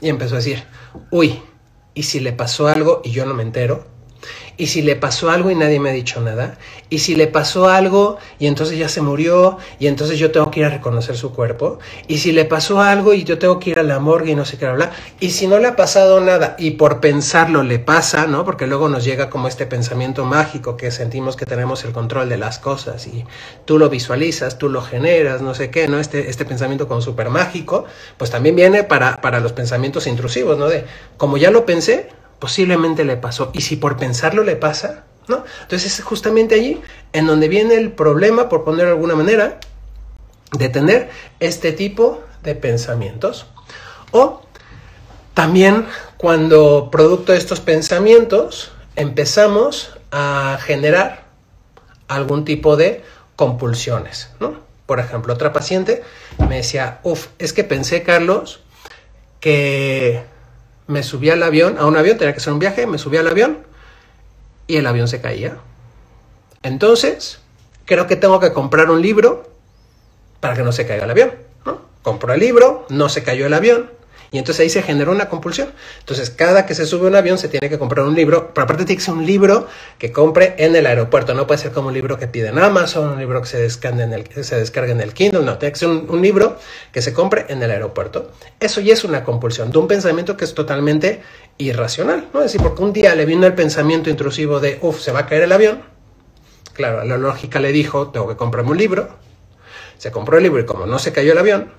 y 0.00 0.08
empezó 0.08 0.34
a 0.34 0.38
decir, 0.38 0.64
uy, 1.10 1.42
¿y 1.94 2.04
si 2.04 2.20
le 2.20 2.32
pasó 2.32 2.68
algo 2.68 3.00
y 3.04 3.10
yo 3.10 3.26
no 3.26 3.34
me 3.34 3.42
entero? 3.42 3.91
Y 4.56 4.66
si 4.66 4.82
le 4.82 4.96
pasó 4.96 5.30
algo 5.30 5.50
y 5.50 5.54
nadie 5.54 5.80
me 5.80 5.90
ha 5.90 5.92
dicho 5.92 6.20
nada, 6.20 6.58
y 6.90 6.98
si 6.98 7.14
le 7.14 7.26
pasó 7.26 7.68
algo 7.68 8.18
y 8.38 8.46
entonces 8.46 8.78
ya 8.78 8.88
se 8.88 9.00
murió 9.00 9.58
y 9.78 9.86
entonces 9.86 10.18
yo 10.18 10.30
tengo 10.30 10.50
que 10.50 10.60
ir 10.60 10.66
a 10.66 10.70
reconocer 10.70 11.16
su 11.16 11.32
cuerpo, 11.32 11.78
y 12.06 12.18
si 12.18 12.32
le 12.32 12.44
pasó 12.44 12.80
algo 12.80 13.14
y 13.14 13.24
yo 13.24 13.38
tengo 13.38 13.58
que 13.58 13.70
ir 13.70 13.78
a 13.78 13.82
la 13.82 13.98
morgue 13.98 14.32
y 14.32 14.34
no 14.34 14.44
sé 14.44 14.58
qué 14.58 14.66
hablar, 14.66 14.92
y 15.20 15.30
si 15.30 15.46
no 15.46 15.58
le 15.58 15.68
ha 15.68 15.76
pasado 15.76 16.20
nada 16.20 16.56
y 16.58 16.72
por 16.72 17.00
pensarlo 17.00 17.62
le 17.62 17.78
pasa, 17.78 18.26
¿no? 18.26 18.44
Porque 18.44 18.66
luego 18.66 18.88
nos 18.88 19.04
llega 19.04 19.30
como 19.30 19.48
este 19.48 19.66
pensamiento 19.66 20.24
mágico 20.24 20.76
que 20.76 20.90
sentimos 20.90 21.36
que 21.36 21.46
tenemos 21.46 21.84
el 21.84 21.92
control 21.92 22.28
de 22.28 22.36
las 22.36 22.58
cosas 22.58 23.06
y 23.06 23.24
tú 23.64 23.78
lo 23.78 23.88
visualizas, 23.88 24.58
tú 24.58 24.68
lo 24.68 24.82
generas, 24.82 25.42
no 25.42 25.54
sé 25.54 25.70
qué, 25.70 25.88
¿no? 25.88 25.98
Este, 25.98 26.30
este 26.30 26.44
pensamiento 26.44 26.88
como 26.88 27.00
súper 27.00 27.30
mágico, 27.30 27.84
pues 28.18 28.30
también 28.30 28.56
viene 28.56 28.84
para, 28.84 29.20
para 29.20 29.40
los 29.40 29.52
pensamientos 29.52 30.06
intrusivos, 30.06 30.58
¿no? 30.58 30.68
De, 30.68 30.84
como 31.16 31.36
ya 31.36 31.50
lo 31.50 31.64
pensé, 31.66 32.08
posiblemente 32.42 33.04
le 33.04 33.16
pasó. 33.16 33.52
Y 33.54 33.60
si 33.60 33.76
por 33.76 33.96
pensarlo 33.96 34.42
le 34.42 34.56
pasa, 34.56 35.04
¿no? 35.28 35.44
Entonces 35.60 36.00
es 36.00 36.04
justamente 36.04 36.56
allí 36.56 36.82
en 37.12 37.28
donde 37.28 37.46
viene 37.46 37.76
el 37.76 37.92
problema, 37.92 38.48
por 38.48 38.64
ponerlo 38.64 38.86
de 38.86 38.96
alguna 38.96 39.14
manera, 39.14 39.60
de 40.50 40.68
tener 40.68 41.08
este 41.38 41.70
tipo 41.70 42.20
de 42.42 42.56
pensamientos. 42.56 43.46
O 44.10 44.42
también 45.34 45.86
cuando 46.16 46.88
producto 46.90 47.30
de 47.30 47.38
estos 47.38 47.60
pensamientos 47.60 48.72
empezamos 48.96 49.96
a 50.10 50.58
generar 50.60 51.26
algún 52.08 52.44
tipo 52.44 52.76
de 52.76 53.04
compulsiones, 53.36 54.30
¿no? 54.40 54.56
Por 54.86 54.98
ejemplo, 54.98 55.32
otra 55.32 55.52
paciente 55.52 56.02
me 56.48 56.56
decía, 56.56 56.98
uff, 57.04 57.28
es 57.38 57.52
que 57.52 57.62
pensé, 57.62 58.02
Carlos, 58.02 58.64
que 59.38 60.31
me 60.86 61.02
subí 61.02 61.30
al 61.30 61.42
avión, 61.42 61.78
a 61.78 61.86
un 61.86 61.96
avión, 61.96 62.18
tenía 62.18 62.32
que 62.32 62.40
hacer 62.40 62.52
un 62.52 62.58
viaje, 62.58 62.86
me 62.86 62.98
subí 62.98 63.16
al 63.16 63.28
avión 63.28 63.58
y 64.66 64.76
el 64.76 64.86
avión 64.86 65.08
se 65.08 65.20
caía. 65.20 65.56
Entonces, 66.62 67.40
creo 67.84 68.06
que 68.06 68.16
tengo 68.16 68.40
que 68.40 68.52
comprar 68.52 68.90
un 68.90 69.02
libro 69.02 69.50
para 70.40 70.54
que 70.54 70.62
no 70.62 70.72
se 70.72 70.86
caiga 70.86 71.04
el 71.04 71.10
avión. 71.10 71.32
¿no? 71.64 71.80
Compro 72.02 72.32
el 72.32 72.40
libro, 72.40 72.86
no 72.88 73.08
se 73.08 73.22
cayó 73.22 73.46
el 73.46 73.54
avión, 73.54 73.90
y 74.32 74.38
entonces 74.38 74.62
ahí 74.62 74.70
se 74.70 74.82
generó 74.82 75.12
una 75.12 75.28
compulsión. 75.28 75.68
Entonces, 76.00 76.30
cada 76.30 76.64
que 76.64 76.74
se 76.74 76.86
sube 76.86 77.06
un 77.06 77.14
avión 77.14 77.36
se 77.36 77.48
tiene 77.48 77.68
que 77.68 77.78
comprar 77.78 78.06
un 78.06 78.14
libro, 78.14 78.52
pero 78.54 78.64
aparte 78.64 78.86
tiene 78.86 78.98
que 78.98 79.04
ser 79.04 79.12
un 79.12 79.26
libro 79.26 79.68
que 79.98 80.10
compre 80.10 80.54
en 80.56 80.74
el 80.74 80.86
aeropuerto. 80.86 81.34
No 81.34 81.46
puede 81.46 81.58
ser 81.58 81.72
como 81.72 81.88
un 81.88 81.94
libro 81.94 82.18
que 82.18 82.26
pide 82.26 82.48
en 82.48 82.58
Amazon, 82.58 83.10
un 83.10 83.18
libro 83.18 83.42
que 83.42 83.48
se 83.48 83.60
descargue 83.60 84.02
en 84.02 84.14
el, 84.14 84.44
se 84.44 84.56
descargue 84.56 84.92
en 84.92 85.02
el 85.02 85.12
Kindle. 85.12 85.42
No, 85.42 85.58
tiene 85.58 85.72
que 85.74 85.78
ser 85.78 85.90
un, 85.90 86.22
libro 86.22 86.56
que 86.92 87.02
se 87.02 87.12
compre 87.12 87.44
en 87.50 87.62
el 87.62 87.70
aeropuerto. 87.70 88.32
Eso 88.58 88.80
ya 88.80 88.94
es 88.94 89.04
una 89.04 89.22
compulsión 89.22 89.70
de 89.70 89.78
un 89.78 89.86
pensamiento 89.86 90.34
que 90.36 90.46
es 90.46 90.54
totalmente 90.54 91.20
irracional. 91.58 92.28
¿no? 92.32 92.40
Es 92.40 92.52
decir, 92.52 92.62
porque 92.62 92.82
un 92.82 92.94
día 92.94 93.14
le 93.14 93.26
vino 93.26 93.46
el 93.46 93.54
pensamiento 93.54 94.08
intrusivo 94.08 94.60
de, 94.60 94.78
uff, 94.80 94.98
se 94.98 95.12
va 95.12 95.20
a 95.20 95.26
caer 95.26 95.42
el 95.42 95.52
avión. 95.52 95.82
Claro, 96.72 97.04
la 97.04 97.18
lógica 97.18 97.60
le 97.60 97.70
dijo, 97.70 98.08
tengo 98.08 98.26
que 98.28 98.36
comprarme 98.36 98.70
un 98.70 98.78
libro. 98.78 99.10
Se 99.98 100.10
compró 100.10 100.38
el 100.38 100.42
libro 100.42 100.58
y 100.58 100.64
como 100.64 100.86
no 100.86 100.98
se 100.98 101.12
cayó 101.12 101.32
el 101.32 101.38
avión, 101.38 101.70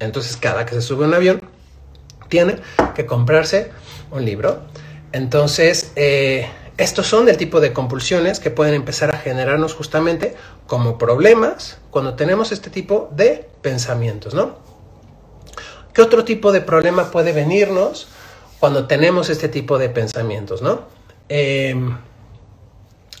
entonces 0.00 0.36
cada 0.36 0.66
que 0.66 0.74
se 0.74 0.82
sube 0.82 1.04
un 1.04 1.14
avión, 1.14 1.40
tiene 2.30 2.56
que 2.94 3.04
comprarse 3.04 3.70
un 4.10 4.24
libro. 4.24 4.62
Entonces, 5.12 5.92
eh, 5.96 6.48
estos 6.78 7.06
son 7.06 7.28
el 7.28 7.36
tipo 7.36 7.60
de 7.60 7.74
compulsiones 7.74 8.40
que 8.40 8.50
pueden 8.50 8.72
empezar 8.72 9.10
a 9.10 9.18
generarnos 9.18 9.74
justamente 9.74 10.34
como 10.66 10.96
problemas 10.96 11.76
cuando 11.90 12.14
tenemos 12.14 12.52
este 12.52 12.70
tipo 12.70 13.10
de 13.12 13.46
pensamientos, 13.60 14.32
¿no? 14.32 14.56
¿Qué 15.92 16.00
otro 16.00 16.24
tipo 16.24 16.52
de 16.52 16.62
problema 16.62 17.10
puede 17.10 17.32
venirnos 17.32 18.08
cuando 18.60 18.86
tenemos 18.86 19.28
este 19.28 19.48
tipo 19.48 19.76
de 19.78 19.88
pensamientos, 19.88 20.62
¿no? 20.62 20.84
Em, 21.28 21.96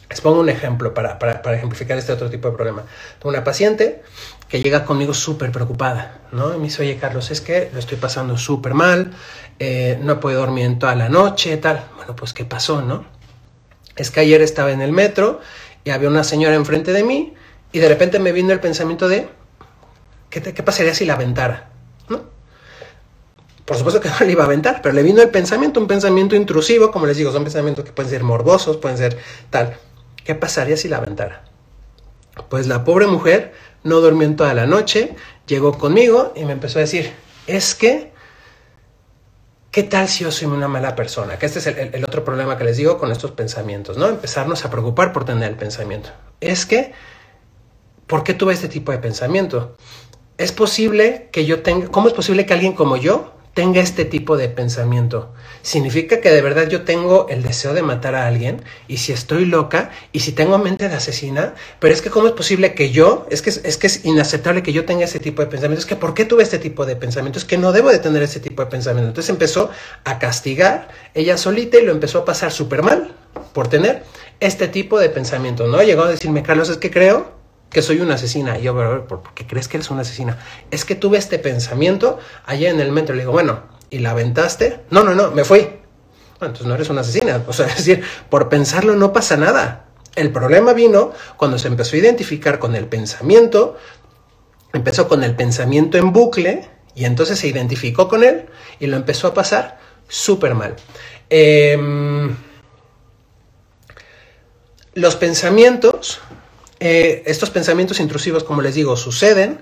les 0.08 0.20
pongo 0.20 0.40
un 0.40 0.48
ejemplo 0.48 0.94
para, 0.94 1.18
para, 1.18 1.54
ejemplificar 1.54 1.98
este 1.98 2.12
otro 2.12 2.30
tipo 2.30 2.48
de 2.48 2.56
problema. 2.56 2.84
Una 3.24 3.44
paciente 3.44 4.02
que 4.50 4.60
llega 4.60 4.84
conmigo 4.84 5.14
súper 5.14 5.52
preocupada, 5.52 6.22
¿no? 6.32 6.52
Y 6.52 6.58
me 6.58 6.64
dice, 6.64 6.82
oye 6.82 6.98
Carlos, 6.98 7.30
es 7.30 7.40
que 7.40 7.70
lo 7.72 7.78
estoy 7.78 7.96
pasando 7.96 8.36
súper 8.36 8.74
mal, 8.74 9.12
eh, 9.60 9.96
no 10.02 10.18
puedo 10.18 10.40
dormir 10.40 10.64
en 10.64 10.78
toda 10.78 10.96
la 10.96 11.08
noche, 11.08 11.56
tal. 11.56 11.84
Bueno, 11.96 12.16
pues 12.16 12.32
¿qué 12.32 12.44
pasó, 12.44 12.82
no? 12.82 13.04
Es 13.94 14.10
que 14.10 14.20
ayer 14.20 14.42
estaba 14.42 14.72
en 14.72 14.82
el 14.82 14.90
metro 14.90 15.40
y 15.84 15.90
había 15.90 16.08
una 16.08 16.24
señora 16.24 16.56
enfrente 16.56 16.92
de 16.92 17.04
mí 17.04 17.34
y 17.70 17.78
de 17.78 17.88
repente 17.88 18.18
me 18.18 18.32
vino 18.32 18.52
el 18.52 18.58
pensamiento 18.58 19.08
de, 19.08 19.28
¿qué, 20.30 20.42
qué 20.42 20.62
pasaría 20.64 20.94
si 20.94 21.04
la 21.04 21.14
aventara? 21.14 21.70
¿No? 22.08 22.22
Por 23.64 23.76
supuesto 23.76 24.00
que 24.00 24.08
no 24.08 24.16
le 24.26 24.32
iba 24.32 24.42
a 24.42 24.46
aventar, 24.46 24.82
pero 24.82 24.92
le 24.96 25.04
vino 25.04 25.22
el 25.22 25.28
pensamiento, 25.28 25.78
un 25.78 25.86
pensamiento 25.86 26.34
intrusivo, 26.34 26.90
como 26.90 27.06
les 27.06 27.16
digo, 27.16 27.30
son 27.30 27.44
pensamientos 27.44 27.84
que 27.84 27.92
pueden 27.92 28.10
ser 28.10 28.24
morbosos, 28.24 28.78
pueden 28.78 28.98
ser 28.98 29.16
tal. 29.50 29.76
¿Qué 30.24 30.34
pasaría 30.34 30.76
si 30.76 30.88
la 30.88 30.96
aventara? 30.96 31.44
Pues 32.48 32.66
la 32.66 32.82
pobre 32.82 33.06
mujer 33.06 33.52
no 33.82 34.00
durmió 34.00 34.26
en 34.26 34.36
toda 34.36 34.54
la 34.54 34.66
noche, 34.66 35.14
llegó 35.46 35.76
conmigo 35.78 36.32
y 36.36 36.44
me 36.44 36.52
empezó 36.52 36.78
a 36.78 36.82
decir, 36.82 37.12
es 37.46 37.74
que, 37.74 38.12
¿qué 39.70 39.82
tal 39.82 40.08
si 40.08 40.24
yo 40.24 40.30
soy 40.30 40.48
una 40.48 40.68
mala 40.68 40.94
persona? 40.94 41.38
Que 41.38 41.46
este 41.46 41.58
es 41.58 41.66
el, 41.66 42.04
otro 42.04 42.24
problema 42.24 42.58
que 42.58 42.64
les 42.64 42.76
digo 42.76 42.98
con 42.98 43.10
estos 43.10 43.32
pensamientos, 43.32 43.96
¿no? 43.96 44.08
Empezarnos 44.08 44.64
a 44.64 44.70
preocupar 44.70 45.12
por 45.12 45.24
tener 45.24 45.48
el 45.48 45.56
pensamiento. 45.56 46.10
Es 46.40 46.66
que, 46.66 46.92
¿por 48.06 48.22
qué 48.24 48.34
tuve 48.34 48.52
este 48.52 48.68
tipo 48.68 48.92
de 48.92 48.98
pensamiento? 48.98 49.76
Es 50.38 50.52
posible 50.52 51.28
que 51.32 51.44
yo 51.46 51.62
tenga, 51.62 51.88
¿cómo 51.88 52.08
es 52.08 52.14
posible 52.14 52.46
que 52.46 52.54
alguien 52.54 52.72
como 52.74 52.96
yo 52.96 53.32
tenga 53.54 53.80
este 53.80 54.04
tipo 54.04 54.36
de 54.36 54.48
pensamiento. 54.48 55.32
Significa 55.62 56.20
que 56.20 56.30
de 56.30 56.40
verdad 56.40 56.68
yo 56.68 56.82
tengo 56.82 57.26
el 57.28 57.42
deseo 57.42 57.74
de 57.74 57.82
matar 57.82 58.14
a 58.14 58.26
alguien 58.26 58.62
y 58.88 58.98
si 58.98 59.12
estoy 59.12 59.44
loca 59.44 59.90
y 60.12 60.20
si 60.20 60.32
tengo 60.32 60.58
mente 60.58 60.88
de 60.88 60.94
asesina, 60.94 61.54
pero 61.80 61.92
es 61.92 62.00
que 62.00 62.10
cómo 62.10 62.28
es 62.28 62.32
posible 62.32 62.74
que 62.74 62.90
yo, 62.90 63.26
es 63.30 63.42
que 63.42 63.50
es, 63.50 63.76
que 63.76 63.86
es 63.86 64.04
inaceptable 64.04 64.62
que 64.62 64.72
yo 64.72 64.84
tenga 64.84 65.04
ese 65.04 65.18
tipo 65.18 65.42
de 65.42 65.48
pensamientos, 65.48 65.84
es 65.84 65.88
que 65.88 65.96
¿por 65.96 66.14
qué 66.14 66.24
tuve 66.24 66.42
este 66.42 66.58
tipo 66.58 66.86
de 66.86 66.96
pensamientos? 66.96 67.42
Es 67.42 67.48
que 67.48 67.58
no 67.58 67.72
debo 67.72 67.90
de 67.90 67.98
tener 67.98 68.22
ese 68.22 68.40
tipo 68.40 68.62
de 68.62 68.70
pensamientos. 68.70 69.10
Entonces 69.10 69.30
empezó 69.30 69.70
a 70.04 70.18
castigar 70.18 70.88
ella 71.14 71.36
solita 71.36 71.78
y 71.78 71.84
lo 71.84 71.92
empezó 71.92 72.20
a 72.20 72.24
pasar 72.24 72.52
súper 72.52 72.82
mal 72.82 73.14
por 73.52 73.68
tener 73.68 74.04
este 74.38 74.68
tipo 74.68 74.98
de 74.98 75.10
pensamiento, 75.10 75.66
¿no? 75.66 75.82
Llegó 75.82 76.04
a 76.04 76.08
decirme, 76.08 76.42
Carlos, 76.42 76.70
es 76.70 76.78
que 76.78 76.90
creo 76.90 77.39
que 77.70 77.82
soy 77.82 78.00
una 78.00 78.14
asesina. 78.14 78.58
Y 78.58 78.62
yo, 78.62 79.06
¿por 79.06 79.22
qué 79.34 79.46
crees 79.46 79.68
que 79.68 79.76
eres 79.76 79.90
una 79.90 80.02
asesina? 80.02 80.38
Es 80.70 80.84
que 80.84 80.94
tuve 80.94 81.18
este 81.18 81.38
pensamiento 81.38 82.18
allá 82.44 82.70
en 82.70 82.80
el 82.80 82.92
metro. 82.92 83.14
Le 83.14 83.22
digo, 83.22 83.32
bueno, 83.32 83.62
y 83.90 83.98
la 83.98 84.10
aventaste. 84.10 84.80
No, 84.90 85.04
no, 85.04 85.14
no, 85.14 85.30
me 85.30 85.44
fui. 85.44 85.60
Bueno, 85.60 86.52
entonces 86.52 86.66
no 86.66 86.74
eres 86.74 86.90
una 86.90 87.02
asesina. 87.02 87.42
O 87.48 87.52
sea, 87.52 87.66
es 87.66 87.76
decir, 87.76 88.04
por 88.28 88.48
pensarlo 88.48 88.96
no 88.96 89.12
pasa 89.12 89.36
nada. 89.36 89.86
El 90.16 90.32
problema 90.32 90.72
vino 90.72 91.12
cuando 91.36 91.58
se 91.58 91.68
empezó 91.68 91.96
a 91.96 92.00
identificar 92.00 92.58
con 92.58 92.74
el 92.74 92.86
pensamiento, 92.86 93.76
empezó 94.72 95.08
con 95.08 95.22
el 95.22 95.36
pensamiento 95.36 95.98
en 95.98 96.12
bucle 96.12 96.68
y 96.94 97.04
entonces 97.04 97.38
se 97.38 97.46
identificó 97.46 98.08
con 98.08 98.24
él 98.24 98.46
y 98.80 98.86
lo 98.86 98.96
empezó 98.96 99.28
a 99.28 99.34
pasar 99.34 99.78
súper 100.08 100.54
mal. 100.54 100.74
Em, 101.28 102.34
los 104.94 105.14
pensamientos, 105.14 106.20
eh, 106.80 107.22
estos 107.26 107.50
pensamientos 107.50 108.00
intrusivos, 108.00 108.42
como 108.42 108.62
les 108.62 108.74
digo, 108.74 108.96
suceden. 108.96 109.60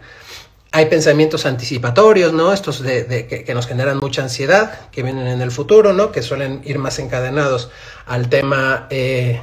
Hay 0.71 0.87
pensamientos 0.87 1.47
anticipatorios, 1.47 2.33
¿no? 2.33 2.53
Estos 2.53 2.83
de, 2.83 3.27
que, 3.27 3.55
nos 3.55 3.67
generan 3.67 3.99
mucha 3.99 4.23
ansiedad, 4.23 4.89
que 4.91 5.03
vienen 5.03 5.27
en 5.27 5.41
el 5.41 5.51
futuro, 5.51 5.93
¿no? 5.93 6.13
Que 6.13 6.23
suelen 6.23 6.61
ir 6.65 6.79
más 6.79 6.99
encadenados 6.99 7.71
al 8.07 8.29
tema 8.29 8.87
eh, 8.91 9.41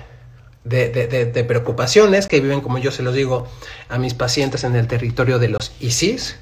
de, 0.64 1.46
preocupaciones, 1.48 2.28
que 2.28 2.40
viven, 2.40 2.62
como 2.62 2.78
yo 2.78 2.92
se 2.92 3.04
los 3.04 3.14
digo 3.14 3.48
a 3.90 3.98
mis 3.98 4.14
pacientes, 4.14 4.64
en 4.64 4.76
el 4.76 4.88
territorio 4.88 5.38
de 5.38 5.50
los 5.50 5.72
ISIS, 5.80 6.38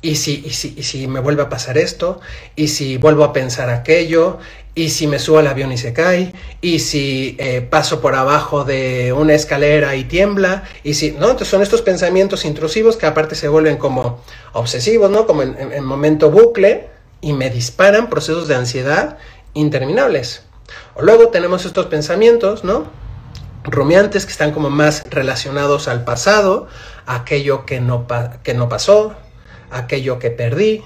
¿Y 0.00 0.14
si, 0.14 0.44
y, 0.46 0.50
si, 0.50 0.74
y 0.76 0.84
si 0.84 1.08
me 1.08 1.18
vuelve 1.18 1.42
a 1.42 1.48
pasar 1.48 1.76
esto, 1.76 2.20
y 2.54 2.68
si 2.68 2.98
vuelvo 2.98 3.24
a 3.24 3.32
pensar 3.32 3.68
aquello, 3.68 4.38
y 4.78 4.90
si 4.90 5.08
me 5.08 5.18
subo 5.18 5.38
al 5.38 5.48
avión 5.48 5.72
y 5.72 5.76
se 5.76 5.92
cae, 5.92 6.32
y 6.60 6.78
si 6.78 7.34
eh, 7.40 7.62
paso 7.62 8.00
por 8.00 8.14
abajo 8.14 8.64
de 8.64 9.12
una 9.12 9.34
escalera 9.34 9.96
y 9.96 10.04
tiembla, 10.04 10.62
y 10.84 10.94
si, 10.94 11.10
¿no? 11.10 11.30
Entonces 11.30 11.48
son 11.48 11.62
estos 11.62 11.82
pensamientos 11.82 12.44
intrusivos 12.44 12.96
que 12.96 13.06
aparte 13.06 13.34
se 13.34 13.48
vuelven 13.48 13.76
como 13.76 14.22
obsesivos, 14.52 15.10
¿no? 15.10 15.26
Como 15.26 15.42
en, 15.42 15.84
momento 15.84 16.30
bucle, 16.30 16.90
y 17.20 17.32
me 17.32 17.50
disparan 17.50 18.08
procesos 18.08 18.46
de 18.46 18.54
ansiedad 18.54 19.18
interminables. 19.52 20.44
O 20.94 21.02
luego 21.02 21.30
tenemos 21.30 21.64
estos 21.64 21.86
pensamientos, 21.86 22.62
¿no? 22.62 22.84
Rumiantes 23.64 24.26
que 24.26 24.30
están 24.30 24.52
como 24.52 24.70
más 24.70 25.02
relacionados 25.10 25.88
al 25.88 26.04
pasado, 26.04 26.68
aquello 27.04 27.66
que 27.66 27.80
no, 27.80 28.06
que 28.44 28.54
no 28.54 28.68
pasó, 28.68 29.16
aquello 29.70 30.18
que 30.18 30.30
perdí, 30.30 30.82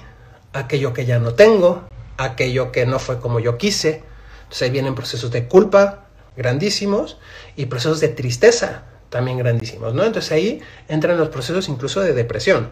aquello 0.53 0.93
que 0.93 1.05
ya 1.05 1.19
no 1.19 1.33
tengo, 1.33 1.83
aquello 2.17 2.71
que 2.71 2.85
no 2.85 2.99
fue 2.99 3.19
como 3.19 3.39
yo 3.39 3.57
quise. 3.57 4.03
Entonces 4.43 4.61
ahí 4.63 4.69
vienen 4.69 4.95
procesos 4.95 5.31
de 5.31 5.47
culpa 5.47 6.05
grandísimos 6.35 7.17
y 7.55 7.65
procesos 7.67 7.99
de 7.99 8.09
tristeza 8.09 8.83
también 9.09 9.37
grandísimos, 9.37 9.93
¿no? 9.93 10.03
Entonces 10.03 10.31
ahí 10.31 10.61
entran 10.87 11.17
los 11.17 11.29
procesos 11.29 11.69
incluso 11.69 12.01
de 12.01 12.13
depresión. 12.13 12.71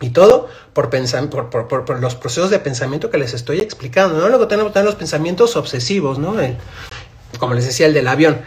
Y 0.00 0.10
todo 0.10 0.48
por, 0.72 0.90
pensar, 0.90 1.28
por, 1.28 2.00
los 2.00 2.14
procesos 2.14 2.50
de 2.50 2.58
pensamiento 2.58 3.10
que 3.10 3.18
les 3.18 3.34
estoy 3.34 3.60
explicando, 3.60 4.18
¿no? 4.18 4.28
Luego 4.28 4.48
tenemos 4.48 4.72
también 4.72 4.86
los 4.86 4.96
pensamientos 4.96 5.56
obsesivos, 5.56 6.18
¿no? 6.18 6.34
como 7.38 7.54
les 7.54 7.64
decía, 7.66 7.86
el 7.86 7.94
del 7.94 8.08
avión 8.08 8.42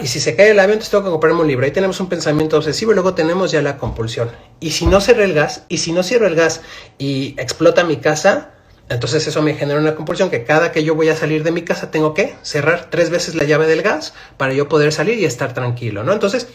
y 0.00 0.06
si 0.06 0.20
se 0.20 0.36
cae 0.36 0.50
el 0.50 0.58
avión, 0.58 0.74
entonces 0.74 0.90
tengo 0.90 1.04
que 1.04 1.10
comprarme 1.10 1.40
un 1.40 1.48
libro. 1.48 1.64
Ahí 1.64 1.72
tenemos 1.72 1.98
un 2.00 2.08
pensamiento 2.08 2.56
obsesivo 2.56 2.92
y 2.92 2.94
luego 2.94 3.14
tenemos 3.14 3.50
ya 3.50 3.62
la 3.62 3.78
compulsión. 3.78 4.30
Y 4.60 4.72
si 4.72 4.86
no 4.86 5.00
cierro 5.00 5.24
el 5.24 5.32
gas, 5.32 5.64
y 5.68 5.78
si 5.78 5.92
no 5.92 6.02
cierro 6.02 6.26
el 6.26 6.34
gas 6.34 6.60
y 6.98 7.34
explota 7.38 7.82
mi 7.84 7.96
casa, 7.96 8.50
entonces 8.90 9.26
eso 9.26 9.40
me 9.40 9.54
genera 9.54 9.80
una 9.80 9.94
compulsión 9.94 10.30
que 10.30 10.44
cada 10.44 10.70
que 10.70 10.84
yo 10.84 10.94
voy 10.94 11.08
a 11.08 11.16
salir 11.16 11.44
de 11.44 11.50
mi 11.50 11.62
casa 11.62 11.90
tengo 11.90 12.12
que 12.12 12.36
cerrar 12.42 12.88
tres 12.90 13.08
veces 13.08 13.34
la 13.34 13.44
llave 13.44 13.66
del 13.66 13.82
gas 13.82 14.12
para 14.36 14.52
yo 14.52 14.68
poder 14.68 14.92
salir 14.92 15.18
y 15.18 15.24
estar 15.24 15.54
tranquilo, 15.54 16.04
¿no? 16.04 16.12
Entonces, 16.12 16.48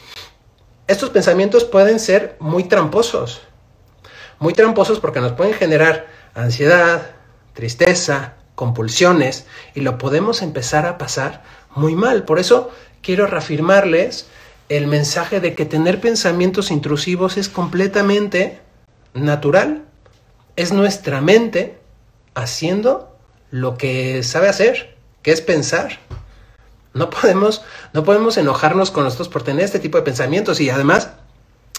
estos 0.87 1.09
pensamientos 1.09 1.63
pueden 1.63 1.99
ser 1.99 2.35
muy 2.39 2.65
tramposos. 2.65 3.41
Muy 4.37 4.53
tramposos 4.53 4.99
porque 4.99 5.21
nos 5.21 5.31
pueden 5.31 5.53
generar 5.53 6.07
ansiedad, 6.35 7.11
tristeza, 7.53 8.35
compulsiones 8.53 9.45
y 9.73 9.81
lo 9.81 9.97
podemos 9.97 10.41
empezar 10.41 10.85
a 10.85 10.97
pasar 10.97 11.43
muy 11.73 11.95
mal. 11.95 12.23
Por 12.23 12.37
eso 12.37 12.69
quiero 13.05 13.27
reafirmarles 13.27 14.25
el 14.67 14.87
mensaje 14.87 15.39
de 15.39 15.53
que 15.53 15.65
tener 15.65 16.01
pensamientos 16.01 16.71
intrusivos 16.71 17.37
es 17.37 17.49
completamente 17.49 18.59
natural. 19.13 19.85
Es 20.55 20.73
nuestra 20.73 21.21
mente 21.21 21.77
haciendo 22.33 23.15
lo 23.51 23.77
que 23.77 24.23
sabe 24.23 24.49
hacer, 24.49 24.97
que 25.21 25.31
es 25.31 25.41
pensar. 25.41 25.99
No 26.95 27.11
podemos, 27.11 27.63
no 27.93 28.03
podemos 28.03 28.37
enojarnos 28.37 28.89
con 28.89 29.03
nosotros 29.03 29.29
por 29.29 29.43
tener 29.43 29.65
este 29.65 29.79
tipo 29.79 29.97
de 29.97 30.03
pensamientos 30.03 30.59
y 30.59 30.71
además 30.71 31.11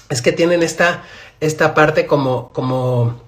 es 0.08 0.22
que 0.22 0.30
tienen 0.30 0.62
esta, 0.62 1.02
esta 1.40 1.74
parte 1.74 2.06
como, 2.06 2.52
como, 2.52 3.20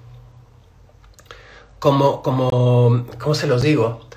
como, 1.80 2.22
como, 2.22 3.06
¿cómo 3.18 3.34
se 3.34 3.48
los 3.48 3.62
digo? 3.62 4.07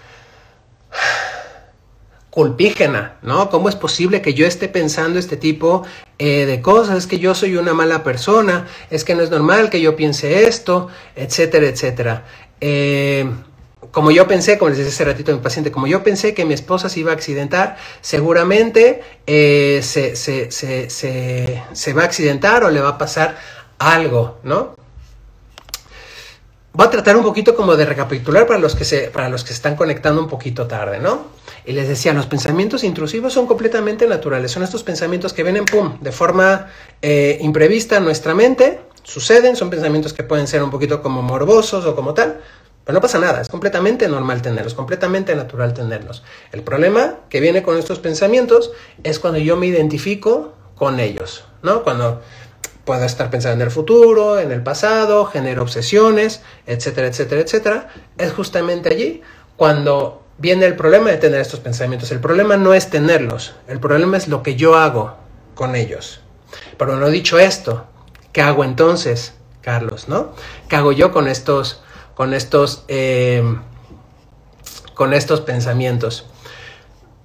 Culpígena, 2.31 3.17
¿no? 3.21 3.49
¿Cómo 3.49 3.69
es 3.69 3.75
posible 3.75 4.21
que 4.21 4.33
yo 4.33 4.47
esté 4.47 4.69
pensando 4.69 5.19
este 5.19 5.37
tipo 5.37 5.83
eh, 6.17 6.45
de 6.45 6.61
cosas? 6.61 6.97
Es 6.97 7.07
que 7.07 7.19
yo 7.19 7.35
soy 7.35 7.57
una 7.57 7.73
mala 7.73 8.03
persona, 8.03 8.67
es 8.89 9.03
que 9.03 9.13
no 9.13 9.21
es 9.21 9.29
normal 9.29 9.69
que 9.69 9.81
yo 9.81 9.95
piense 9.95 10.47
esto, 10.47 10.87
etcétera, 11.15 11.67
etcétera. 11.67 12.25
Eh, 12.61 13.29
como 13.91 14.11
yo 14.11 14.27
pensé, 14.27 14.57
como 14.57 14.69
les 14.69 14.77
decía 14.77 14.93
hace 14.93 15.05
ratito 15.05 15.33
a 15.33 15.35
mi 15.35 15.41
paciente, 15.41 15.71
como 15.71 15.87
yo 15.87 16.03
pensé 16.03 16.33
que 16.33 16.45
mi 16.45 16.53
esposa 16.53 16.87
se 16.87 17.01
iba 17.01 17.11
a 17.11 17.15
accidentar, 17.15 17.77
seguramente 17.99 19.01
eh, 19.27 19.81
se, 19.83 20.15
se, 20.15 20.51
se, 20.51 20.89
se, 20.89 21.93
va 21.93 22.03
a 22.03 22.05
accidentar 22.05 22.63
o 22.63 22.69
le 22.69 22.79
va 22.79 22.89
a 22.89 22.97
pasar 22.97 23.37
algo, 23.77 24.39
¿no? 24.43 24.75
Voy 26.73 26.87
a 26.87 26.89
tratar 26.89 27.17
un 27.17 27.23
poquito 27.23 27.53
como 27.53 27.75
de 27.75 27.85
recapitular 27.85 28.47
para 28.47 28.57
los 28.57 28.75
que 28.75 28.85
se, 28.85 29.09
para 29.09 29.27
los 29.27 29.43
que 29.43 29.51
están 29.51 29.75
conectando 29.75 30.21
un 30.21 30.29
poquito 30.29 30.67
tarde, 30.67 30.99
¿no? 30.99 31.25
Y 31.65 31.73
les 31.73 31.89
decía, 31.89 32.13
los 32.13 32.27
pensamientos 32.27 32.85
intrusivos 32.85 33.33
son 33.33 33.45
completamente 33.45 34.07
naturales, 34.07 34.51
son 34.51 34.63
estos 34.63 34.81
pensamientos 34.81 35.33
que 35.33 35.43
vienen, 35.43 35.65
pum, 35.65 35.99
de 35.99 36.13
forma 36.13 36.67
eh, 37.01 37.37
imprevista 37.41 37.97
en 37.97 38.05
nuestra 38.05 38.33
mente, 38.33 38.79
suceden, 39.03 39.57
son 39.57 39.69
pensamientos 39.69 40.13
que 40.13 40.23
pueden 40.23 40.47
ser 40.47 40.63
un 40.63 40.71
poquito 40.71 41.01
como 41.01 41.21
morbosos 41.21 41.85
o 41.85 41.93
como 41.93 42.13
tal, 42.13 42.39
pero 42.85 42.93
no 42.93 43.01
pasa 43.01 43.19
nada, 43.19 43.41
es 43.41 43.49
completamente 43.49 44.07
normal 44.07 44.41
tenerlos, 44.41 44.73
completamente 44.73 45.35
natural 45.35 45.73
tenerlos. 45.73 46.23
El 46.53 46.61
problema 46.61 47.17
que 47.29 47.41
viene 47.41 47.63
con 47.63 47.77
estos 47.77 47.99
pensamientos 47.99 48.71
es 49.03 49.19
cuando 49.19 49.39
yo 49.39 49.57
me 49.57 49.67
identifico 49.67 50.53
con 50.75 51.01
ellos, 51.01 51.43
¿no? 51.63 51.83
Cuando 51.83 52.21
Puedo 52.85 53.05
estar 53.05 53.29
pensando 53.29 53.61
en 53.61 53.67
el 53.67 53.71
futuro, 53.71 54.39
en 54.39 54.51
el 54.51 54.63
pasado, 54.63 55.25
genero 55.25 55.61
obsesiones, 55.61 56.41
etcétera, 56.65 57.07
etcétera, 57.07 57.41
etcétera. 57.41 57.87
Es 58.17 58.33
justamente 58.33 58.89
allí 58.89 59.21
cuando 59.55 60.23
viene 60.37 60.65
el 60.65 60.75
problema 60.75 61.11
de 61.11 61.17
tener 61.17 61.39
estos 61.39 61.59
pensamientos. 61.59 62.11
El 62.11 62.19
problema 62.19 62.57
no 62.57 62.73
es 62.73 62.89
tenerlos, 62.89 63.53
el 63.67 63.79
problema 63.79 64.17
es 64.17 64.27
lo 64.27 64.41
que 64.41 64.55
yo 64.55 64.75
hago 64.75 65.15
con 65.53 65.75
ellos. 65.75 66.21
Pero 66.77 66.97
no 66.97 67.09
dicho 67.09 67.37
esto, 67.37 67.85
¿qué 68.33 68.41
hago 68.41 68.63
entonces, 68.63 69.35
Carlos? 69.61 70.07
¿No? 70.09 70.33
¿Qué 70.67 70.75
hago 70.75 70.91
yo 70.91 71.11
con 71.11 71.27
estos, 71.27 71.83
con 72.15 72.33
estos, 72.33 72.83
eh, 72.87 73.43
con 74.95 75.13
estos 75.13 75.41
pensamientos? 75.41 76.25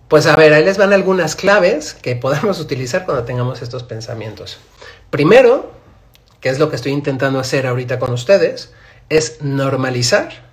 Pues 0.09 0.27
a 0.27 0.37
ver, 0.37 0.53
ahí 0.53 0.65
les 0.65 0.79
van 0.79 0.93
algunas 0.93 1.35
claves 1.35 1.95
que 1.95 2.15
podemos 2.15 2.61
utilizar 2.61 3.07
cuando 3.07 3.25
tengamos 3.25 3.63
estos 3.63 3.83
pensamientos. 3.83 4.59
Primero, 5.11 5.73
que 6.41 6.49
es 6.49 6.59
lo 6.59 6.71
que 6.71 6.77
estoy 6.77 6.93
intentando 6.93 7.39
hacer 7.39 7.67
ahorita 7.67 7.99
con 7.99 8.13
ustedes, 8.13 8.73
es 9.09 9.43
normalizar 9.43 10.47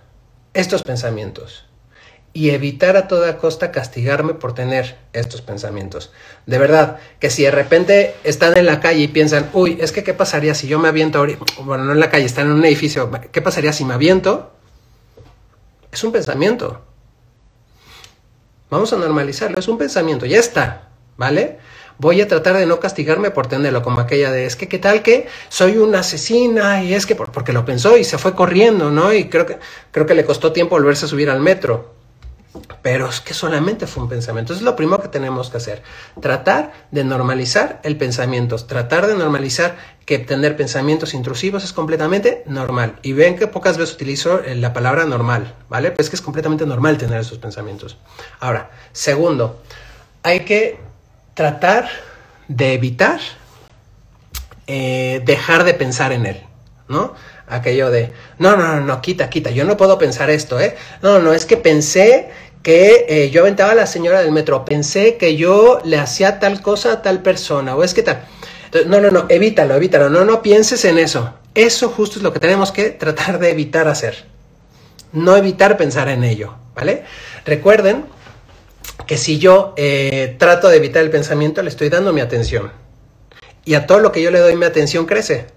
estos 0.54 0.84
pensamientos 0.84 1.66
y 2.34 2.50
evitar 2.50 2.98
a 2.98 3.08
toda 3.08 3.38
costa 3.38 3.72
castigarme 3.72 4.34
por 4.34 4.56
tener 4.56 4.98
estos 5.14 5.42
pensamientos. 5.42 6.12
De 6.48 6.58
verdad, 6.58 6.98
que 7.20 7.30
si 7.30 7.44
de 7.44 7.52
repente 7.52 8.16
están 8.24 8.58
en 8.58 8.66
la 8.66 8.80
calle 8.80 9.02
y 9.02 9.08
piensan, 9.08 9.50
uy, 9.54 9.78
es 9.80 9.92
que 9.92 10.04
qué 10.04 10.16
pasaría 10.16 10.56
si 10.56 10.68
yo 10.68 10.80
me 10.80 10.88
aviento 10.88 11.20
ahorita, 11.20 11.46
bueno, 11.60 11.84
no 11.84 11.92
en 11.92 12.00
la 12.00 12.10
calle, 12.10 12.26
están 12.26 12.48
en 12.48 12.54
un 12.54 12.66
edificio, 12.66 13.12
¿qué 13.32 13.42
pasaría 13.42 13.72
si 13.72 13.86
me 13.86 13.94
aviento? 13.94 14.52
Es 15.92 16.04
un 16.04 16.12
pensamiento. 16.12 16.82
Vamos 18.72 18.92
a 18.94 18.98
normalizarlo, 18.98 19.60
es 19.60 19.68
un 19.68 19.78
pensamiento, 19.78 20.26
ya 20.26 20.40
está, 20.40 20.90
¿vale? 21.16 21.60
Voy 21.98 22.22
a 22.22 22.28
tratar 22.28 22.58
de 22.58 22.66
no 22.66 22.80
castigarme 22.80 23.32
por 23.32 23.48
tenerlo, 23.48 23.82
como 23.82 24.00
aquella 24.00 24.32
de, 24.32 24.46
es 24.46 24.56
que 24.56 24.68
qué 24.68 24.80
tal 24.80 25.02
que 25.02 25.28
soy 25.50 25.78
una 25.78 26.00
asesina 26.00 26.84
y 26.84 26.94
es 26.94 27.06
que 27.06 27.16
porque 27.16 27.54
lo 27.54 27.66
pensó 27.66 27.98
y 27.98 28.04
se 28.04 28.18
fue 28.18 28.34
corriendo, 28.36 28.92
¿no? 28.92 29.14
Y 29.14 29.30
creo 29.30 29.46
que, 29.46 29.58
creo 29.92 30.06
que 30.06 30.16
le 30.16 30.26
costó 30.26 30.52
tiempo 30.52 30.76
volverse 30.76 31.06
a 31.06 31.08
subir 31.08 31.30
al 31.30 31.40
metro. 31.40 31.94
Pero 32.84 33.10
es 33.10 33.20
que 33.20 33.34
solamente 33.34 33.88
fue 33.88 34.04
un 34.04 34.10
pensamiento. 34.10 34.54
Eso 34.54 34.60
es 34.60 34.66
lo 34.66 34.76
primero 34.76 35.02
que 35.02 35.08
tenemos 35.08 35.50
que 35.50 35.58
hacer. 35.58 35.82
Tratar 36.22 36.72
de 36.92 37.04
normalizar 37.04 37.80
el 37.84 37.98
pensamiento. 37.98 38.58
Tratar 38.58 39.08
de 39.08 39.16
normalizar 39.16 39.76
que 40.06 40.20
tener 40.20 40.56
pensamientos 40.56 41.16
intrusivos 41.16 41.64
es 41.64 41.74
completamente 41.74 42.44
normal. 42.46 43.00
Y 43.02 43.14
ven 43.14 43.38
que 43.38 43.48
pocas 43.48 43.78
veces 43.78 43.96
utilizo 43.96 44.44
eh, 44.44 44.56
la 44.56 44.72
palabra 44.72 45.06
normal, 45.06 45.56
¿vale? 45.68 45.92
Pues 45.92 46.10
que 46.10 46.16
es 46.16 46.22
completamente 46.22 46.66
normal 46.66 46.98
tener 46.98 47.20
esos 47.22 47.40
pensamientos. 47.40 47.98
Ahora, 48.40 48.70
segundo, 48.92 49.62
hay 50.22 50.42
que 50.42 50.80
tratar 51.34 51.90
de 52.48 52.74
evitar 52.74 53.20
eh, 54.68 55.22
dejar 55.26 55.64
de 55.64 55.74
pensar 55.74 56.12
en 56.12 56.26
él, 56.26 56.42
¿no? 56.88 57.14
aquello 57.48 57.92
de, 57.92 58.12
no, 58.40 58.56
no, 58.56 58.76
no, 58.76 58.82
no, 58.82 59.02
quita, 59.02 59.30
quita, 59.30 59.52
yo 59.52 59.66
no 59.66 59.78
puedo 59.78 59.98
pensar 59.98 60.30
esto, 60.30 60.60
¿eh? 60.60 60.76
No, 61.02 61.20
no, 61.20 61.34
es 61.34 61.46
que 61.46 61.58
pensé 61.58 62.30
que 62.62 63.06
eh, 63.10 63.30
yo 63.30 63.42
aventaba 63.42 63.74
a 63.74 63.76
la 63.76 63.86
señora 63.86 64.22
del 64.22 64.32
metro, 64.32 64.64
pensé 64.64 65.18
que 65.18 65.36
yo 65.36 65.80
le 65.84 65.98
hacía 65.98 66.40
tal 66.40 66.62
cosa 66.62 66.94
a 66.94 67.02
tal 67.02 67.22
persona, 67.22 67.76
o 67.76 67.84
es 67.84 67.94
que 67.94 68.04
tal. 68.04 68.26
no, 68.88 69.02
no, 69.02 69.12
no, 69.12 69.26
evítalo, 69.30 69.76
evítalo, 69.76 70.10
no, 70.10 70.24
no 70.24 70.42
pienses 70.42 70.86
en 70.86 70.98
eso. 70.98 71.34
Eso 71.54 71.90
justo 71.90 72.18
es 72.18 72.24
lo 72.24 72.34
que 72.34 72.40
tenemos 72.40 72.72
que 72.72 72.90
tratar 72.90 73.38
de 73.38 73.52
evitar 73.52 73.88
hacer. 73.88 74.26
No 75.12 75.36
evitar 75.36 75.78
pensar 75.78 76.08
en 76.10 76.24
ello, 76.24 76.56
¿vale? 76.74 77.04
Recuerden 77.46 78.06
que 79.06 79.18
si 79.18 79.40
yo 79.40 79.74
eh, 79.78 80.36
trato 80.38 80.70
de 80.70 80.78
evitar 80.78 81.04
el 81.04 81.10
pensamiento, 81.10 81.62
le 81.62 81.70
estoy 81.70 81.90
dando 81.90 82.14
mi 82.14 82.22
atención. 82.22 82.72
Y 83.66 83.76
a 83.76 83.88
todo 83.88 84.00
lo 84.00 84.12
que 84.12 84.22
yo 84.22 84.32
le 84.32 84.40
doy 84.40 84.56
mi 84.56 84.66
atención 84.66 85.06
crece. 85.06 85.48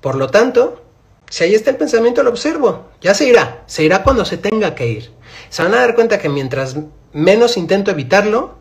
Por 0.00 0.16
lo 0.16 0.28
tanto, 0.28 0.82
si 1.28 1.44
ahí 1.44 1.54
está 1.54 1.70
el 1.70 1.76
pensamiento, 1.76 2.22
lo 2.22 2.30
observo. 2.30 2.90
Ya 3.00 3.14
se 3.14 3.26
irá. 3.26 3.62
Se 3.66 3.82
irá 3.82 4.02
cuando 4.02 4.24
se 4.24 4.36
tenga 4.36 4.74
que 4.74 4.86
ir. 4.86 5.10
Se 5.48 5.62
van 5.62 5.74
a 5.74 5.78
dar 5.78 5.94
cuenta 5.94 6.18
que 6.18 6.28
mientras 6.28 6.76
menos 7.12 7.56
intento 7.56 7.90
evitarlo, 7.90 8.54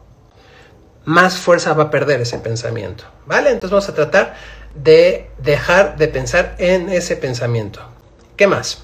más 1.06 1.38
fuerza 1.38 1.74
va 1.74 1.84
a 1.84 1.90
perder 1.92 2.22
ese 2.22 2.38
pensamiento. 2.40 3.04
¿Vale? 3.26 3.50
Entonces 3.50 3.72
vamos 3.72 3.90
a 3.90 3.96
tratar 3.96 4.36
de 4.76 5.30
dejar 5.40 5.98
de 5.98 6.08
pensar 6.08 6.56
en 6.60 6.90
ese 6.90 7.16
pensamiento. 7.16 7.82
¿Qué 8.36 8.48
más? 8.48 8.84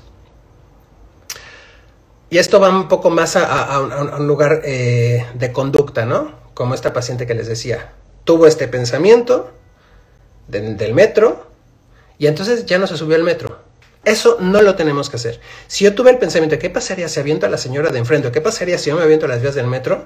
Y 2.29 2.37
esto 2.37 2.59
va 2.59 2.69
un 2.69 2.87
poco 2.87 3.09
más 3.09 3.35
a, 3.35 3.79
un, 3.79 4.27
lugar 4.27 4.61
eh, 4.65 5.25
de 5.33 5.51
conducta, 5.53 6.05
¿no? 6.05 6.33
Como 6.53 6.73
esta 6.73 6.91
paciente 6.91 7.25
que 7.25 7.33
les 7.33 7.47
decía. 7.47 7.93
Tuvo 8.25 8.47
este 8.47 8.67
pensamiento 8.67 9.51
del 10.47 10.93
metro 10.93 11.47
y 12.17 12.27
entonces 12.27 12.65
ya 12.65 12.77
no 12.79 12.87
se 12.87 12.97
subió 12.97 13.15
al 13.15 13.23
metro. 13.23 13.67
Eso 14.03 14.37
no 14.39 14.61
lo 14.61 14.75
tenemos 14.75 15.09
que 15.09 15.17
hacer. 15.17 15.39
Si 15.67 15.83
yo 15.83 15.93
tuve 15.93 16.11
el 16.11 16.17
pensamiento, 16.17 16.57
¿qué 16.57 16.69
pasaría 16.69 17.09
si 17.09 17.19
aviento 17.19 17.45
a 17.45 17.49
la 17.49 17.57
señora 17.57 17.89
de 17.89 17.99
enfrente? 17.99 18.31
¿Qué 18.31 18.41
pasaría 18.41 18.77
si 18.77 18.89
yo 18.89 18.95
me 18.95 19.03
aviento 19.03 19.25
a 19.25 19.29
las 19.29 19.41
vías 19.41 19.55
del 19.55 19.67
metro? 19.67 20.05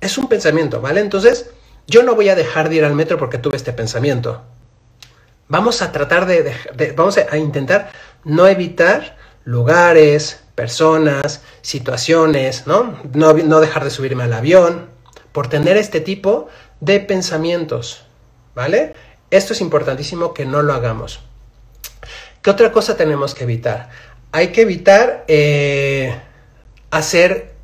Es 0.00 0.16
un 0.16 0.28
pensamiento, 0.28 0.80
¿vale? 0.80 1.00
Entonces, 1.00 1.50
yo 1.86 2.02
no 2.04 2.14
voy 2.14 2.28
a 2.28 2.36
dejar 2.36 2.68
de 2.68 2.76
ir 2.76 2.84
al 2.84 2.94
metro 2.94 3.18
porque 3.18 3.38
tuve 3.38 3.56
este 3.56 3.72
pensamiento. 3.72 4.44
Vamos 5.48 5.82
a 5.82 5.90
tratar 5.90 6.26
de, 6.26 6.54
vamos 6.96 7.18
a 7.18 7.36
intentar 7.36 7.90
no 8.24 8.46
evitar 8.46 9.16
lugares, 9.44 10.44
personas, 10.60 11.40
situaciones, 11.62 12.66
¿no? 12.66 12.94
¿no? 13.14 13.60
Dejar 13.60 13.82
de 13.82 13.88
subirme 13.88 14.24
al 14.24 14.34
avión 14.34 14.90
por 15.32 15.48
tener 15.48 15.78
este 15.78 16.02
tipo 16.02 16.48
de 16.80 17.00
pensamientos, 17.00 18.04
¿vale? 18.54 18.92
Esto 19.30 19.54
es 19.54 19.62
importantísimo 19.62 20.34
que 20.34 20.44
no 20.44 20.60
lo 20.60 20.74
hagamos. 20.74 21.20
¿Qué 22.42 22.50
otra 22.50 22.72
cosa 22.72 22.94
tenemos 22.94 23.34
que 23.34 23.44
evitar? 23.44 23.88
Hay 24.32 24.48
que 24.48 24.60
evitar 24.60 25.24
eh, 25.28 26.20
hacer 26.90 27.54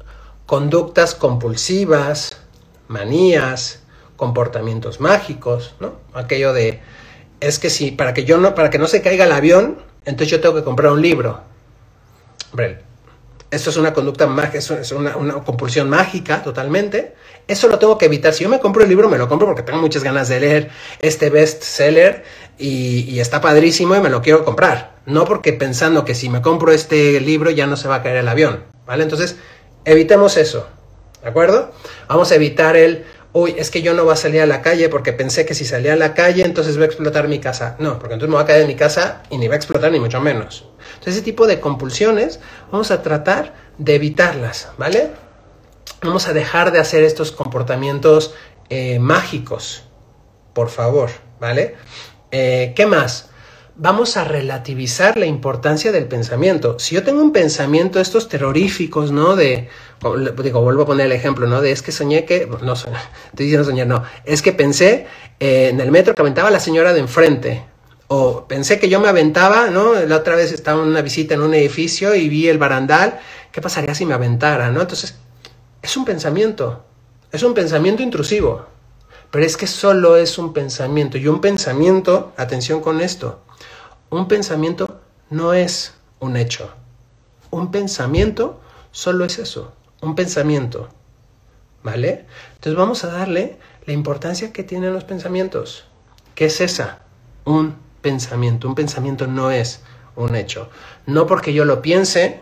conductas 0.46 1.14
compulsivas, 1.14 2.40
manías, 2.88 3.80
comportamientos 4.16 5.00
mágicos, 5.00 5.74
¿no? 5.80 5.96
Aquello 6.14 6.54
de 6.54 6.80
es 7.40 7.58
que 7.58 7.68
si 7.68 7.90
para 7.90 8.14
que 8.14 8.24
yo 8.24 8.38
no 8.38 8.54
para 8.54 8.70
que 8.70 8.78
no 8.78 8.86
se 8.86 9.02
caiga 9.02 9.26
el 9.26 9.32
avión, 9.32 9.82
entonces 10.06 10.30
yo 10.30 10.40
tengo 10.40 10.54
que 10.54 10.64
comprar 10.64 10.92
un 10.92 11.02
libro. 11.02 11.42
Esto 13.56 13.70
es 13.70 13.76
una 13.76 13.92
conducta 13.92 14.26
mágica, 14.26 14.58
es 14.58 14.92
una, 14.92 15.12
compulsión 15.44 15.90
mágica 15.90 16.42
totalmente. 16.42 17.14
Eso 17.48 17.68
lo 17.68 17.78
tengo 17.78 17.98
que 17.98 18.06
evitar. 18.06 18.32
Si 18.32 18.44
yo 18.44 18.50
me 18.50 18.60
compro 18.60 18.82
el 18.82 18.88
libro, 18.88 19.08
me 19.08 19.18
lo 19.18 19.28
compro 19.28 19.46
porque 19.46 19.62
tengo 19.62 19.80
muchas 19.80 20.04
ganas 20.04 20.28
de 20.28 20.40
leer 20.40 20.70
este 21.00 21.30
bestseller 21.30 22.24
y, 22.58 23.00
y 23.08 23.20
está 23.20 23.40
padrísimo 23.40 23.96
y 23.96 24.00
me 24.00 24.10
lo 24.10 24.22
quiero 24.22 24.44
comprar. 24.44 24.96
No 25.06 25.24
porque 25.24 25.52
pensando 25.52 26.04
que 26.04 26.14
si 26.14 26.28
me 26.28 26.42
compro 26.42 26.72
este 26.72 27.20
libro 27.20 27.50
ya 27.50 27.66
no 27.66 27.76
se 27.76 27.88
va 27.88 27.96
a 27.96 28.02
caer 28.02 28.16
el 28.16 28.28
avión. 28.28 28.64
¿Vale? 28.86 29.02
Entonces, 29.02 29.36
evitemos 29.84 30.36
eso. 30.36 30.68
¿De 31.22 31.30
acuerdo? 31.30 31.72
Vamos 32.08 32.30
a 32.30 32.36
evitar 32.36 32.76
el, 32.76 33.04
uy, 33.36 33.54
es 33.58 33.70
que 33.70 33.82
yo 33.82 33.92
no 33.92 34.04
voy 34.04 34.14
a 34.14 34.16
salir 34.16 34.40
a 34.40 34.46
la 34.46 34.62
calle 34.62 34.88
porque 34.88 35.12
pensé 35.12 35.44
que 35.44 35.52
si 35.52 35.66
salía 35.66 35.92
a 35.92 35.96
la 35.96 36.14
calle 36.14 36.42
entonces 36.42 36.78
va 36.78 36.84
a 36.84 36.86
explotar 36.86 37.28
mi 37.28 37.38
casa. 37.38 37.76
No, 37.78 37.98
porque 37.98 38.14
entonces 38.14 38.30
me 38.30 38.36
va 38.36 38.42
a 38.42 38.46
caer 38.46 38.62
en 38.62 38.66
mi 38.66 38.76
casa 38.76 39.22
y 39.28 39.36
ni 39.36 39.46
va 39.46 39.54
a 39.54 39.56
explotar 39.58 39.92
ni 39.92 40.00
mucho 40.00 40.22
menos. 40.22 40.64
Entonces 40.94 41.16
ese 41.16 41.22
tipo 41.22 41.46
de 41.46 41.60
compulsiones 41.60 42.40
vamos 42.72 42.90
a 42.90 43.02
tratar 43.02 43.52
de 43.76 43.94
evitarlas, 43.96 44.70
¿vale? 44.78 45.10
Vamos 46.00 46.28
a 46.28 46.32
dejar 46.32 46.72
de 46.72 46.78
hacer 46.78 47.04
estos 47.04 47.30
comportamientos 47.30 48.32
eh, 48.70 48.98
mágicos, 49.00 49.84
por 50.54 50.70
favor, 50.70 51.10
¿vale? 51.38 51.76
Eh, 52.30 52.72
¿Qué 52.74 52.86
más? 52.86 53.28
Vamos 53.78 54.16
a 54.16 54.24
relativizar 54.24 55.18
la 55.18 55.26
importancia 55.26 55.92
del 55.92 56.06
pensamiento. 56.06 56.78
Si 56.78 56.94
yo 56.94 57.04
tengo 57.04 57.20
un 57.20 57.32
pensamiento, 57.32 58.00
estos 58.00 58.26
terroríficos, 58.26 59.12
¿no? 59.12 59.36
De, 59.36 59.68
digo, 60.42 60.62
vuelvo 60.62 60.84
a 60.84 60.86
poner 60.86 61.06
el 61.06 61.12
ejemplo, 61.12 61.46
¿no? 61.46 61.60
De 61.60 61.72
es 61.72 61.82
que 61.82 61.92
soñé 61.92 62.24
que, 62.24 62.48
no, 62.62 62.72
estoy 62.72 62.96
diciendo 63.36 63.64
soñar, 63.64 63.86
no, 63.86 64.02
es 64.24 64.40
que 64.40 64.52
pensé 64.52 65.06
eh, 65.40 65.68
en 65.68 65.80
el 65.80 65.90
metro 65.90 66.14
que 66.14 66.22
aventaba 66.22 66.50
la 66.50 66.58
señora 66.58 66.94
de 66.94 67.00
enfrente, 67.00 67.64
o 68.08 68.46
pensé 68.48 68.78
que 68.78 68.88
yo 68.88 68.98
me 68.98 69.08
aventaba, 69.08 69.68
¿no? 69.68 69.92
La 69.92 70.16
otra 70.16 70.36
vez 70.36 70.52
estaba 70.52 70.82
en 70.82 70.88
una 70.88 71.02
visita 71.02 71.34
en 71.34 71.42
un 71.42 71.52
edificio 71.52 72.14
y 72.14 72.30
vi 72.30 72.48
el 72.48 72.56
barandal. 72.56 73.20
¿Qué 73.52 73.60
pasaría 73.60 73.94
si 73.94 74.06
me 74.06 74.14
aventara, 74.14 74.70
no? 74.70 74.80
Entonces, 74.80 75.16
es 75.82 75.96
un 75.98 76.06
pensamiento. 76.06 76.84
Es 77.30 77.42
un 77.42 77.52
pensamiento 77.52 78.02
intrusivo. 78.02 78.64
Pero 79.30 79.44
es 79.44 79.56
que 79.56 79.66
solo 79.66 80.16
es 80.16 80.38
un 80.38 80.52
pensamiento. 80.52 81.18
Y 81.18 81.26
un 81.26 81.40
pensamiento, 81.40 82.32
atención 82.36 82.80
con 82.80 83.00
esto, 83.00 83.42
un 84.10 84.28
pensamiento 84.28 85.00
no 85.30 85.52
es 85.52 85.94
un 86.20 86.36
hecho. 86.36 86.70
Un 87.50 87.70
pensamiento 87.70 88.60
solo 88.92 89.24
es 89.24 89.38
eso, 89.38 89.72
un 90.00 90.14
pensamiento. 90.14 90.88
¿Vale? 91.82 92.26
Entonces 92.54 92.76
vamos 92.76 93.04
a 93.04 93.12
darle 93.12 93.58
la 93.84 93.92
importancia 93.92 94.52
que 94.52 94.64
tienen 94.64 94.92
los 94.92 95.04
pensamientos. 95.04 95.84
¿Qué 96.34 96.46
es 96.46 96.60
esa? 96.60 97.00
Un 97.44 97.76
pensamiento. 98.02 98.68
Un 98.68 98.74
pensamiento 98.74 99.26
no 99.26 99.50
es 99.50 99.82
un 100.16 100.34
hecho. 100.34 100.68
No 101.06 101.26
porque 101.26 101.52
yo 101.52 101.64
lo 101.64 101.82
piense, 101.82 102.40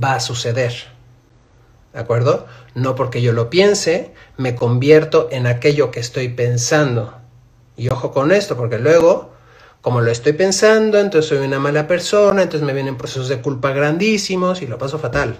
va 0.00 0.14
a 0.14 0.20
suceder. 0.20 0.72
¿De 1.92 2.00
acuerdo? 2.00 2.46
No 2.74 2.94
porque 2.94 3.22
yo 3.22 3.32
lo 3.32 3.50
piense, 3.50 4.14
me 4.36 4.54
convierto 4.54 5.28
en 5.32 5.46
aquello 5.46 5.90
que 5.90 6.00
estoy 6.00 6.28
pensando. 6.28 7.14
Y 7.76 7.88
ojo 7.88 8.12
con 8.12 8.32
esto, 8.32 8.56
porque 8.56 8.78
luego, 8.78 9.32
como 9.86 10.00
lo 10.00 10.10
estoy 10.10 10.32
pensando, 10.32 10.98
entonces 10.98 11.28
soy 11.28 11.46
una 11.46 11.60
mala 11.60 11.86
persona, 11.86 12.42
entonces 12.42 12.66
me 12.66 12.72
vienen 12.72 12.96
procesos 12.96 13.28
de 13.28 13.40
culpa 13.40 13.70
grandísimos 13.70 14.60
y 14.60 14.66
lo 14.66 14.78
paso 14.78 14.98
fatal. 14.98 15.38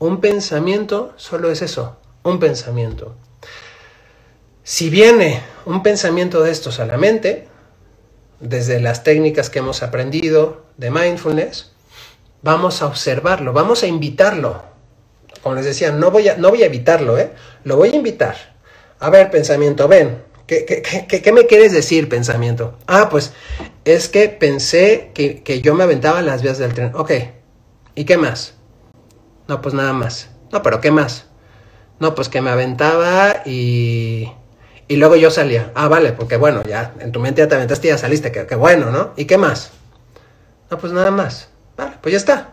Un 0.00 0.20
pensamiento 0.20 1.12
solo 1.14 1.52
es 1.52 1.62
eso, 1.62 1.96
un 2.24 2.40
pensamiento. 2.40 3.14
Si 4.64 4.90
viene 4.90 5.44
un 5.64 5.84
pensamiento 5.84 6.42
de 6.42 6.50
estos 6.50 6.80
a 6.80 6.86
la 6.86 6.96
mente, 6.96 7.46
desde 8.40 8.80
las 8.80 9.04
técnicas 9.04 9.48
que 9.48 9.60
hemos 9.60 9.84
aprendido 9.84 10.64
de 10.76 10.90
mindfulness, 10.90 11.70
vamos 12.42 12.82
a 12.82 12.86
observarlo, 12.86 13.52
vamos 13.52 13.84
a 13.84 13.86
invitarlo. 13.86 14.64
Como 15.44 15.54
les 15.54 15.66
decía, 15.66 15.92
no 15.92 16.10
voy 16.10 16.30
a, 16.30 16.36
no 16.36 16.50
voy 16.50 16.64
a 16.64 16.66
evitarlo, 16.66 17.16
¿eh? 17.16 17.30
lo 17.62 17.76
voy 17.76 17.90
a 17.90 17.94
invitar. 17.94 18.56
A 18.98 19.08
ver, 19.08 19.30
pensamiento, 19.30 19.86
ven, 19.86 20.20
¿qué, 20.46 21.32
me 21.34 21.46
quieres 21.46 21.72
decir, 21.72 22.08
pensamiento? 22.08 22.78
Ah, 22.86 23.08
pues 23.10 23.32
es 23.84 24.08
que 24.08 24.28
pensé 24.28 25.10
que, 25.14 25.42
que 25.42 25.60
yo 25.60 25.74
me 25.74 25.84
aventaba 25.84 26.22
las 26.22 26.42
vías 26.42 26.58
del 26.58 26.74
tren. 26.74 26.92
Ok, 26.94 27.12
¿y 27.94 28.04
qué 28.04 28.16
más? 28.16 28.54
No, 29.48 29.60
pues 29.60 29.74
nada 29.74 29.92
más. 29.92 30.30
No, 30.52 30.62
pero 30.62 30.80
¿qué 30.80 30.90
más? 30.90 31.26
No, 31.98 32.14
pues 32.14 32.28
que 32.28 32.40
me 32.40 32.50
aventaba 32.50 33.42
y 33.44 34.28
y 34.88 34.96
luego 34.96 35.16
yo 35.16 35.30
salía. 35.30 35.72
Ah, 35.74 35.88
vale, 35.88 36.12
porque 36.12 36.36
bueno, 36.36 36.62
ya 36.62 36.94
en 37.00 37.10
tu 37.10 37.18
mente 37.18 37.42
ya 37.42 37.48
te 37.48 37.56
aventaste 37.56 37.88
y 37.88 37.90
ya 37.90 37.98
saliste. 37.98 38.30
Qué, 38.30 38.54
bueno, 38.54 38.90
¿no? 38.90 39.12
¿Y 39.16 39.24
qué 39.24 39.36
más? 39.36 39.72
No, 40.70 40.78
pues 40.78 40.92
nada 40.92 41.10
más. 41.10 41.48
Vale, 41.76 41.96
pues 42.00 42.12
ya 42.12 42.18
está. 42.18 42.52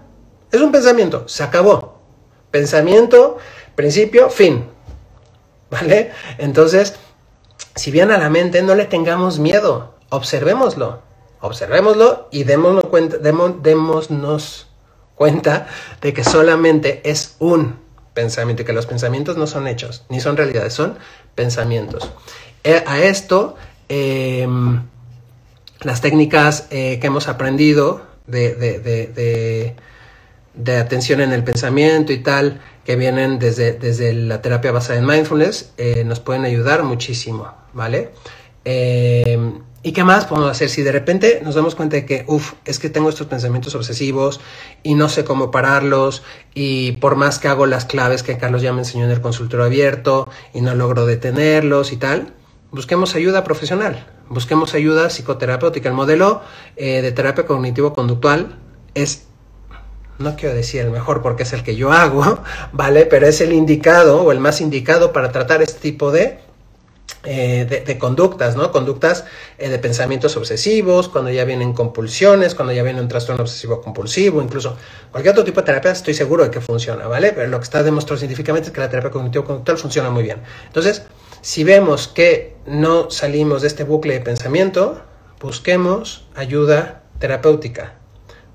Es 0.52 0.60
un 0.60 0.72
pensamiento. 0.72 1.28
Se 1.28 1.44
acabó. 1.44 2.02
Pensamiento, 2.50 3.38
principio, 3.76 4.30
fin. 4.30 4.66
¿Vale? 5.70 6.12
Entonces, 6.40 6.96
si 7.76 7.92
viene 7.92 8.14
a 8.14 8.18
la 8.18 8.30
mente, 8.30 8.62
no 8.62 8.76
le 8.76 8.86
tengamos 8.86 9.40
miedo. 9.40 9.94
Observémoslo. 10.10 11.02
Observémoslo 11.42 12.30
y 12.32 12.44
démonos 12.46 12.86
cuenta, 12.86 13.18
cuenta 15.16 15.68
de 16.02 16.14
que 16.14 16.24
solamente 16.24 17.02
es 17.04 17.36
un 17.40 17.84
pensamiento 18.14 18.62
y 18.62 18.66
que 18.66 18.74
los 18.74 18.86
pensamientos 18.86 19.38
no 19.38 19.48
son 19.48 19.68
hechos, 19.68 20.06
ni 20.10 20.22
son 20.22 20.38
realidades, 20.38 20.74
son 20.74 20.98
pensamientos. 21.36 22.10
Eh, 22.64 22.84
a 22.86 23.00
esto, 23.00 23.56
em, 23.90 24.84
las 25.82 26.00
técnicas 26.00 26.68
eh, 26.70 27.00
que 27.00 27.08
hemos 27.08 27.28
aprendido 27.28 28.02
de, 28.28 29.76
atención 30.78 31.22
en 31.22 31.32
el 31.34 31.44
pensamiento 31.44 32.14
y 32.14 32.20
tal, 32.20 32.62
que 32.86 32.96
vienen 32.96 33.40
desde, 33.40 33.74
desde 33.74 34.14
la 34.14 34.42
terapia 34.42 34.72
basada 34.72 35.00
en 35.00 35.06
mindfulness, 35.06 35.74
eh, 35.78 36.04
nos 36.06 36.20
pueden 36.20 36.46
ayudar 36.46 36.84
muchísimo, 36.84 37.54
¿vale? 37.74 38.12
Em, 38.66 39.62
¿Y 39.86 39.92
qué 39.92 40.06
más 40.06 40.24
podemos 40.24 40.50
hacer? 40.50 40.70
Si 40.70 40.82
de 40.82 40.94
repente 40.94 41.42
nos 41.44 41.56
damos 41.56 41.76
cuenta 41.76 41.98
de 41.98 42.06
que, 42.06 42.24
uff, 42.28 42.54
es 42.64 42.80
que 42.80 42.90
tengo 42.90 43.10
estos 43.10 43.28
pensamientos 43.28 43.76
obsesivos 43.76 44.40
y 44.82 44.96
no 44.96 45.10
sé 45.10 45.26
cómo 45.26 45.52
pararlos 45.52 46.24
y 46.54 46.94
por 46.94 47.18
más 47.18 47.38
que 47.38 47.50
hago 47.50 47.66
las 47.66 47.84
claves 47.84 48.24
que 48.24 48.38
Carlos 48.38 48.62
ya 48.62 48.72
me 48.72 48.80
enseñó 48.80 49.04
en 49.04 49.12
el 49.12 49.20
consultorio 49.20 49.66
abierto 49.66 50.30
y 50.54 50.62
no 50.62 50.74
logro 50.74 51.06
detenerlos 51.06 51.92
y 51.92 51.98
tal, 51.98 52.34
busquemos 52.72 53.16
ayuda 53.16 53.44
profesional, 53.44 54.08
busquemos 54.30 54.74
ayuda 54.74 55.10
psicoterapéutica. 55.10 55.90
El 55.90 55.96
modelo 55.96 56.42
eh, 56.78 57.02
de 57.02 57.12
terapia 57.12 57.46
cognitivo-conductual 57.46 58.58
es, 58.94 59.28
no 60.20 60.36
quiero 60.36 60.56
decir 60.56 60.82
el 60.82 60.92
mejor 60.92 61.22
porque 61.22 61.44
es 61.44 61.54
el 61.54 61.64
que 61.64 61.76
yo 61.76 61.92
hago, 61.92 62.40
¿vale? 62.72 63.06
Pero 63.06 63.28
es 63.28 63.42
el 63.42 63.54
indicado 63.54 64.24
o 64.24 64.32
el 64.32 64.40
más 64.40 64.62
indicado 64.62 65.14
para 65.14 65.32
tratar 65.32 65.62
este 65.62 65.80
tipo 65.80 66.12
de 66.12 66.40
eh, 67.26 67.84
de, 67.86 67.98
conductas, 67.98 68.58
¿no? 68.58 68.74
Conductas 68.74 69.24
eh, 69.58 69.70
de 69.70 69.80
pensamientos 69.80 70.36
obsesivos, 70.36 71.08
cuando 71.08 71.32
ya 71.32 71.46
vienen 71.46 71.72
compulsiones, 71.72 72.54
cuando 72.54 72.74
ya 72.74 72.84
viene 72.84 73.00
un 73.00 73.08
trastorno 73.08 73.44
obsesivo 73.44 73.82
compulsivo, 73.82 74.42
incluso 74.42 74.76
cualquier 75.10 75.32
otro 75.32 75.46
tipo 75.46 75.62
de 75.62 75.66
terapia, 75.68 75.92
estoy 75.92 76.14
seguro 76.14 76.44
de 76.44 76.52
que 76.52 76.60
funciona, 76.60 77.08
¿vale? 77.08 77.32
Pero 77.32 77.48
lo 77.48 77.60
que 77.60 77.64
está 77.64 77.82
demostrado 77.82 78.18
científicamente 78.18 78.68
es 78.68 78.74
que 78.74 78.82
la 78.82 78.90
terapia 78.90 79.10
cognitivo-conductual 79.12 79.78
funciona 79.78 80.10
muy 80.10 80.24
bien. 80.24 80.42
Entonces, 80.68 81.04
si 81.40 81.64
vemos 81.64 82.10
que 82.10 82.58
no 82.66 83.10
salimos 83.10 83.62
de 83.62 83.70
este 83.70 83.86
bucle 83.86 84.16
de 84.16 84.20
pensamiento, 84.20 85.02
busquemos 85.40 86.28
ayuda 86.36 87.04
terapéutica, 87.20 87.94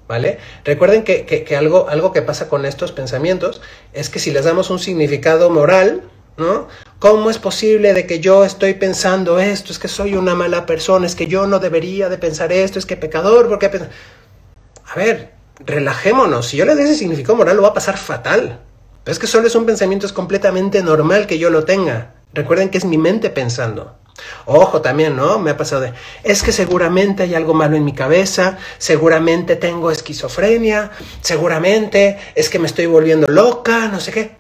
¿vale? 0.09 0.39
Recuerden 0.65 1.05
que, 1.05 1.57
algo, 1.57 2.13
que 2.13 2.23
pasa 2.23 2.49
con 2.49 2.65
estos 2.65 2.91
pensamientos 2.93 3.61
es 3.93 4.09
que 4.09 4.19
si 4.19 4.31
les 4.31 4.45
damos 4.45 4.71
un 4.71 4.79
significado 4.79 5.51
moral, 5.51 6.03
¿no? 6.39 6.67
¿Cómo 6.99 7.31
es 7.31 7.39
posible 7.39 7.93
de 7.93 8.07
que 8.07 8.19
yo 8.19 8.45
estoy 8.45 8.75
pensando 8.75 9.39
esto? 9.39 9.71
Es 9.71 9.79
que 9.79 9.89
soy 9.89 10.15
una 10.15 10.35
mala 10.35 10.67
persona, 10.67 11.07
es 11.07 11.15
que 11.15 11.27
yo 11.27 11.47
no 11.47 11.59
debería 11.59 12.09
de 12.09 12.19
pensar 12.19 12.53
esto, 12.53 12.79
es 12.79 12.87
que 12.87 12.97
pecador, 12.97 13.49
porque... 13.49 13.67
A 13.67 14.95
ver, 14.97 15.33
relajémonos. 15.61 16.49
Si 16.49 16.57
yo 16.57 16.65
le 16.65 16.75
doy 16.75 16.85
ese 16.85 16.95
significado 16.95 17.37
moral, 17.37 17.57
lo 17.57 17.63
va 17.63 17.69
a 17.69 17.75
pasar 17.75 17.99
fatal. 17.99 18.61
Pero 19.05 19.13
es 19.13 19.19
que 19.19 19.27
solo 19.27 19.47
es 19.47 19.55
un 19.55 19.67
pensamiento, 19.67 20.07
es 20.07 20.13
completamente 20.13 20.83
normal 20.83 21.27
que 21.27 21.39
yo 21.39 21.51
lo 21.51 21.65
tenga. 21.65 22.15
Recuerden 22.33 22.71
que 22.71 22.79
es 22.79 22.85
mi 22.85 22.99
mente 22.99 23.31
pensando. 23.31 23.97
Ojo 24.47 24.81
también, 24.81 25.17
¿no? 25.17 25.39
Me 25.39 25.51
ha 25.51 25.57
pasado 25.57 25.83
de, 25.83 25.93
es 26.25 26.43
que 26.43 26.53
seguramente 26.53 27.23
hay 27.23 27.35
algo 27.35 27.55
malo 27.55 27.77
en 27.77 27.85
mi 27.85 27.93
cabeza, 27.93 28.59
seguramente 28.79 29.57
tengo 29.57 29.91
esquizofrenia, 29.91 30.91
seguramente 31.21 32.19
es 32.35 32.49
que 32.49 32.59
me 32.59 32.67
estoy 32.67 32.87
volviendo 32.87 33.27
loca, 33.29 33.89
no 33.89 34.01
sé 34.01 34.13
qué. 34.13 34.37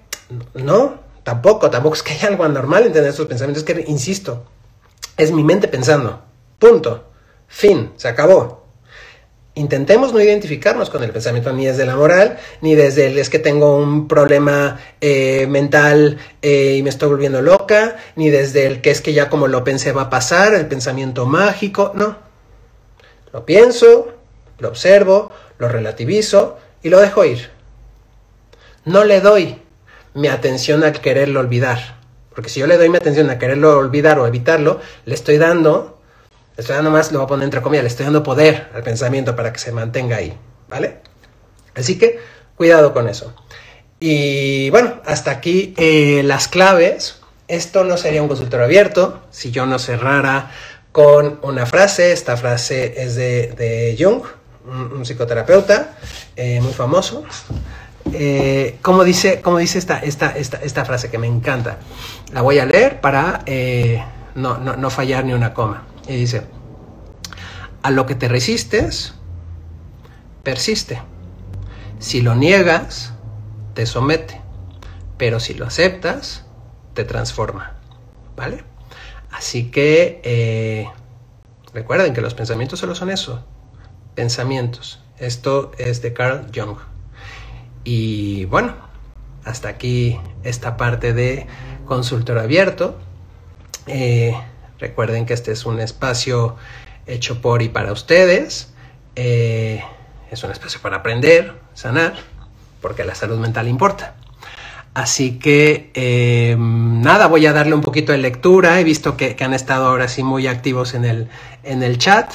No, 0.54 1.08
Tampoco, 1.28 1.68
tampoco 1.68 1.94
es 1.94 2.02
que 2.02 2.14
haya 2.14 2.28
algo 2.28 2.44
anormal 2.44 2.86
en 2.86 2.92
tener 2.94 3.10
estos 3.10 3.26
pensamientos. 3.26 3.62
Es 3.62 3.66
que, 3.66 3.84
insisto, 3.86 4.46
es 5.18 5.30
mi 5.30 5.44
mente 5.44 5.68
pensando. 5.68 6.22
Punto. 6.58 7.04
Fin. 7.46 7.92
Se 7.96 8.08
acabó. 8.08 8.67
Intentemos 9.58 10.12
no 10.12 10.20
identificarnos 10.20 10.88
con 10.88 11.02
el 11.02 11.10
pensamiento 11.10 11.52
ni 11.52 11.66
desde 11.66 11.84
la 11.84 11.96
moral, 11.96 12.38
ni 12.60 12.76
desde 12.76 13.08
el 13.08 13.18
es 13.18 13.28
que 13.28 13.40
tengo 13.40 13.76
un 13.76 14.06
problema 14.06 14.78
eh, 15.00 15.48
mental 15.48 16.18
eh, 16.42 16.76
y 16.78 16.82
me 16.84 16.90
estoy 16.90 17.08
volviendo 17.08 17.42
loca, 17.42 17.96
ni 18.14 18.30
desde 18.30 18.68
el 18.68 18.80
que 18.80 18.92
es 18.92 19.00
que 19.00 19.12
ya 19.12 19.28
como 19.28 19.48
lo 19.48 19.64
pensé 19.64 19.90
va 19.90 20.02
a 20.02 20.10
pasar, 20.10 20.54
el 20.54 20.68
pensamiento 20.68 21.26
mágico. 21.26 21.90
No. 21.96 22.16
Lo 23.32 23.44
pienso, 23.44 24.12
lo 24.60 24.68
observo, 24.68 25.32
lo 25.58 25.68
relativizo 25.68 26.58
y 26.84 26.88
lo 26.88 27.00
dejo 27.00 27.24
ir. 27.24 27.50
No 28.84 29.02
le 29.02 29.20
doy 29.20 29.60
mi 30.14 30.28
atención 30.28 30.84
a 30.84 30.92
quererlo 30.92 31.40
olvidar. 31.40 31.98
Porque 32.32 32.48
si 32.48 32.60
yo 32.60 32.68
le 32.68 32.78
doy 32.78 32.90
mi 32.90 32.96
atención 32.98 33.28
a 33.28 33.40
quererlo 33.40 33.76
olvidar 33.76 34.20
o 34.20 34.26
evitarlo, 34.28 34.80
le 35.04 35.14
estoy 35.14 35.36
dando, 35.36 35.97
estoy 36.58 36.74
dando 36.74 36.90
más, 36.90 37.12
lo 37.12 37.20
voy 37.20 37.24
a 37.24 37.28
poner 37.28 37.44
entre 37.44 37.62
comillas, 37.62 37.84
le 37.84 37.88
estoy 37.88 38.04
dando 38.04 38.22
poder 38.22 38.68
al 38.74 38.82
pensamiento 38.82 39.34
para 39.34 39.52
que 39.52 39.58
se 39.58 39.72
mantenga 39.72 40.16
ahí. 40.16 40.36
¿Vale? 40.68 40.98
Así 41.74 41.96
que 41.96 42.18
cuidado 42.56 42.92
con 42.92 43.08
eso. 43.08 43.32
Y 44.00 44.68
bueno, 44.70 44.94
hasta 45.06 45.30
aquí 45.30 45.74
eh, 45.78 46.22
las 46.24 46.48
claves. 46.48 47.20
Esto 47.46 47.84
no 47.84 47.96
sería 47.96 48.20
un 48.20 48.28
consultorio 48.28 48.66
abierto 48.66 49.22
si 49.30 49.50
yo 49.50 49.64
no 49.64 49.78
cerrara 49.78 50.50
con 50.92 51.38
una 51.42 51.64
frase. 51.64 52.12
Esta 52.12 52.36
frase 52.36 53.02
es 53.02 53.16
de, 53.16 53.96
Jung, 53.98 54.22
un, 54.66 55.06
psicoterapeuta 55.06 55.96
eh, 56.36 56.60
muy 56.60 56.72
famoso. 56.72 57.24
Eh, 58.12 58.78
como 58.82 59.04
dice, 59.04 59.40
como 59.40 59.58
dice 59.58 59.78
esta, 59.78 59.98
esta, 60.00 60.30
esta, 60.36 60.58
esta, 60.58 60.84
frase 60.84 61.10
que 61.10 61.18
me 61.18 61.26
encanta. 61.26 61.78
La 62.32 62.42
voy 62.42 62.58
a 62.58 62.66
leer 62.66 63.00
para 63.00 63.42
eh, 63.46 64.02
no, 64.34 64.58
no, 64.58 64.76
no 64.76 64.90
fallar 64.90 65.24
ni 65.24 65.32
una 65.32 65.54
coma. 65.54 65.87
Y 66.08 66.16
dice, 66.16 66.42
a 67.82 67.90
lo 67.90 68.06
que 68.06 68.14
te 68.14 68.28
resistes, 68.28 69.14
persiste. 70.42 71.02
Si 71.98 72.22
lo 72.22 72.34
niegas, 72.34 73.12
te 73.74 73.86
somete. 73.86 74.40
Pero 75.18 75.38
si 75.40 75.54
lo 75.54 75.66
aceptas, 75.66 76.46
te 76.94 77.04
transforma. 77.04 77.74
¿Vale? 78.36 78.64
Así 79.30 79.70
que 79.70 80.20
eh, 80.24 80.88
recuerden 81.74 82.14
que 82.14 82.20
los 82.20 82.34
pensamientos 82.34 82.78
solo 82.78 82.94
son 82.94 83.10
eso. 83.10 83.44
Pensamientos. 84.14 85.00
Esto 85.18 85.72
es 85.78 86.00
de 86.02 86.12
Carl 86.12 86.46
Jung. 86.54 86.78
Y 87.84 88.46
bueno, 88.46 88.74
hasta 89.44 89.68
aquí 89.68 90.18
esta 90.44 90.76
parte 90.76 91.12
de 91.12 91.46
consultor 91.84 92.38
abierto. 92.38 92.98
Eh, 93.86 94.34
recuerden 94.78 95.26
que 95.26 95.34
este 95.34 95.52
es 95.52 95.66
un 95.66 95.80
espacio 95.80 96.56
hecho 97.06 97.40
por 97.40 97.62
y 97.62 97.68
para 97.68 97.92
ustedes. 97.92 98.72
Eh, 99.16 99.82
es 100.30 100.42
un 100.44 100.50
espacio 100.50 100.80
para 100.80 100.98
aprender, 100.98 101.54
sanar, 101.74 102.14
porque 102.80 103.04
la 103.04 103.14
salud 103.14 103.38
mental 103.38 103.68
importa. 103.68 104.14
Así 104.94 105.38
que 105.38 105.90
eh, 105.94 106.56
nada, 106.58 107.26
voy 107.26 107.46
a 107.46 107.52
darle 107.52 107.74
un 107.74 107.82
poquito 107.82 108.12
de 108.12 108.18
lectura. 108.18 108.80
He 108.80 108.84
visto 108.84 109.16
que, 109.16 109.36
han 109.40 109.54
estado 109.54 109.86
ahora 109.86 110.08
sí 110.08 110.22
muy 110.22 110.46
activos 110.46 110.94
en 110.94 111.04
el, 111.04 111.28
en 111.62 111.82
el 111.82 111.98
chat 111.98 112.32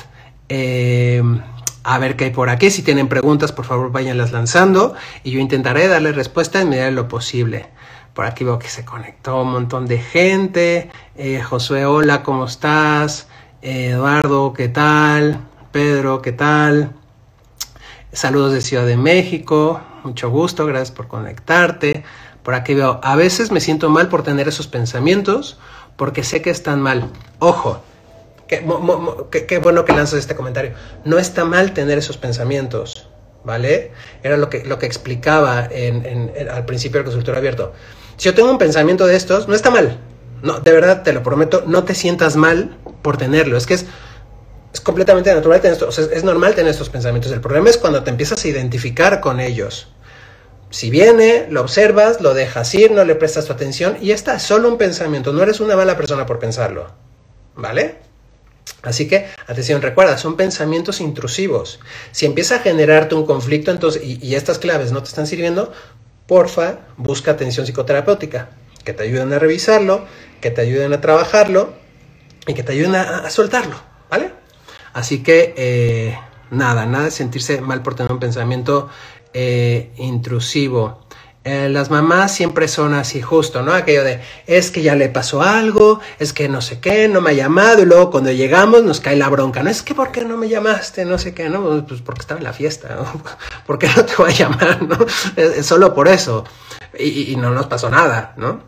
a 1.84 2.00
ver 2.00 2.16
qué 2.16 2.26
hay 2.26 2.32
por 2.32 2.50
aquí. 2.50 2.72
Si 2.72 2.82
tienen 2.82 3.08
preguntas, 3.08 3.52
por 3.52 3.66
favor, 3.66 3.92
váyanlas 3.92 4.32
lanzando 4.32 4.96
y 5.24 5.32
yo 5.32 5.40
intentaré 5.40 5.88
darle 5.88 6.12
respuesta 6.12 6.62
en 6.62 6.70
medida 6.70 6.86
de 6.86 6.92
lo 6.92 7.08
posible. 7.08 7.68
Por 8.14 8.26
aquí 8.26 8.44
veo 8.44 8.60
que 8.60 8.68
se 8.68 8.86
conectó 8.86 9.42
un 9.42 9.52
montón 9.52 9.88
de 9.88 9.98
gente. 9.98 10.92
Eh, 11.16 11.42
Josué, 11.42 11.86
hola, 11.86 12.22
¿cómo 12.22 12.46
estás? 12.46 13.28
Eh, 13.64 13.90
Eduardo, 13.90 14.54
¿qué 14.54 14.70
tal? 14.70 15.40
Pedro, 15.72 16.22
¿qué 16.22 16.32
tal? 16.32 16.94
Saludos 18.12 18.54
de 18.54 18.62
Ciudad 18.62 18.86
de 18.86 18.98
México. 18.98 19.82
Mucho 20.04 20.30
gusto, 20.30 20.68
gracias 20.68 20.92
por 20.92 21.08
conectarte. 21.08 22.04
Por 22.44 22.54
aquí 22.54 22.76
veo, 22.76 23.00
a 23.02 23.16
veces 23.16 23.52
me 23.52 23.60
siento 23.60 23.90
mal 23.90 24.10
por 24.10 24.22
tener 24.22 24.48
esos 24.48 24.68
pensamientos 24.68 25.58
porque 25.96 26.24
sé 26.24 26.44
que 26.44 26.52
están 26.52 26.82
mal. 26.82 27.10
Ojo, 27.40 27.82
Qué, 28.48 29.60
bueno 29.60 29.86
que 29.86 29.94
lanzas 29.94 30.20
este 30.20 30.36
comentario. 30.36 30.74
No 31.06 31.18
está 31.18 31.46
mal 31.46 31.74
tener 31.74 31.98
esos 31.98 32.18
pensamientos, 32.18 33.08
¿vale? 33.44 33.92
Era 34.22 34.38
lo 34.38 34.50
que, 34.50 34.64
lo 34.66 34.78
que 34.78 34.86
explicaba 34.86 35.62
al 35.62 36.66
principio 36.66 37.00
del 37.00 37.06
consultorio 37.06 37.40
abierto. 37.40 37.74
Si 38.24 38.30
yo 38.30 38.36
tengo 38.36 38.50
un 38.50 38.58
pensamiento 38.58 39.06
de 39.06 39.18
estos, 39.18 39.50
no 39.50 39.54
está 39.54 39.70
mal. 39.70 39.98
No, 40.42 40.62
de 40.62 40.72
verdad, 40.72 41.04
te 41.04 41.12
lo 41.12 41.22
prometo, 41.24 41.66
no 41.68 41.84
te 41.84 41.94
sientas 41.94 42.38
mal 42.38 42.78
por 43.02 43.18
tenerlo. 43.18 43.58
Es 43.58 43.66
que 43.66 43.74
es, 43.74 43.86
es 44.74 44.80
completamente 44.80 45.36
natural 45.36 45.60
tener 45.60 45.74
esto. 45.74 45.90
es 45.90 46.24
normal 46.24 46.56
tener 46.56 46.72
estos 46.72 46.88
pensamientos. 46.88 47.34
El 47.34 47.42
problema 47.42 47.70
es 47.70 47.78
cuando 47.78 48.02
te 48.02 48.12
empiezas 48.12 48.46
a 48.46 48.48
identificar 48.48 49.20
con 49.20 49.42
ellos. 49.42 49.90
Si 50.70 50.90
viene, 50.90 51.48
lo 51.50 51.60
observas, 51.60 52.22
lo 52.22 52.34
dejas 52.34 52.74
ir, 52.76 52.92
no 52.92 53.04
le 53.04 53.16
prestas 53.16 53.44
tu 53.44 53.52
atención 53.52 53.98
y 54.00 54.12
está, 54.12 54.38
es 54.38 54.44
solo 54.44 54.70
un 54.70 54.78
pensamiento. 54.78 55.34
No 55.34 55.44
eres 55.44 55.60
una 55.60 55.76
mala 55.76 55.98
persona 55.98 56.26
por 56.26 56.40
pensarlo. 56.40 56.94
¿Vale? 57.58 57.98
Así 58.84 59.10
que, 59.10 59.28
atención, 59.48 59.82
recuerda, 59.82 60.18
son 60.18 60.38
pensamientos 60.38 61.02
intrusivos. 61.02 61.82
Si 62.12 62.26
empieza 62.26 62.56
a 62.56 62.60
generarte 62.60 63.16
un 63.16 63.26
conflicto 63.26 63.72
entonces, 63.72 64.02
y, 64.02 64.36
estas 64.36 64.60
claves 64.60 64.94
no 64.94 65.04
te 65.04 65.10
están 65.10 65.28
sirviendo, 65.28 65.74
porfa, 66.28 66.80
busca 66.98 67.32
atención 67.32 67.66
psicoterapéutica, 67.66 68.50
que 68.84 68.94
te 68.94 69.04
ayuden 69.04 69.34
a 69.34 69.40
revisarlo, 69.40 70.06
que 70.42 70.52
te 70.52 70.62
ayuden 70.62 70.94
a 70.94 71.02
trabajarlo 71.02 71.74
y 72.48 72.54
que 72.54 72.64
te 72.64 72.74
ayuden 72.74 72.96
a, 72.96 73.30
soltarlo, 73.30 73.76
¿vale? 74.10 74.32
Así 74.94 75.24
que, 75.24 75.54
eh, 75.58 76.18
nada, 76.52 76.86
nada 76.86 77.06
de 77.06 77.12
sentirse 77.12 77.62
mal 77.62 77.82
por 77.82 77.96
tener 77.96 78.12
un 78.12 78.20
pensamiento 78.20 78.90
eh, 79.34 79.92
intrusivo. 79.98 81.03
Eh, 81.46 81.68
las 81.68 81.90
mamás 81.90 82.34
siempre 82.34 82.70
son 82.70 82.94
así 82.94 83.22
justo, 83.22 83.64
¿no? 83.64 83.74
Aquello 83.74 84.06
de, 84.06 84.22
es 84.48 84.72
que 84.72 84.82
ya 84.82 84.96
le 84.96 85.10
pasó 85.10 85.42
algo, 85.42 86.00
es 86.18 86.32
que 86.32 86.48
no 86.48 86.62
sé 86.62 86.80
qué, 86.80 87.10
no 87.10 87.20
me 87.20 87.32
ha 87.32 87.34
llamado, 87.34 87.82
y 87.82 87.86
luego 87.86 88.12
cuando 88.12 88.32
llegamos 88.32 88.84
nos 88.84 89.02
cae 89.02 89.18
la 89.18 89.28
bronca, 89.28 89.62
¿no? 89.62 89.70
Es 89.70 89.82
que, 89.82 89.94
¿por 89.94 90.14
qué 90.14 90.24
no 90.24 90.38
me 90.38 90.48
llamaste? 90.48 91.04
No 91.04 91.18
sé 91.18 91.34
qué, 91.34 91.50
¿no? 91.50 91.86
Pues 91.86 92.02
porque 92.02 92.22
estaba 92.22 92.38
en 92.38 92.46
la 92.46 92.54
fiesta, 92.54 92.96
¿no? 92.96 93.22
¿Por 93.68 93.78
qué 93.78 93.90
no 93.94 94.06
te 94.06 94.16
voy 94.16 94.32
a 94.32 94.34
llamar, 94.34 94.84
¿no? 94.84 94.98
Solo 95.64 95.94
por 95.94 96.08
eso. 96.08 96.46
Y, 96.98 97.36
no 97.36 97.50
nos 97.50 97.68
pasó 97.68 97.90
nada, 97.90 98.34
¿no? 98.38 98.62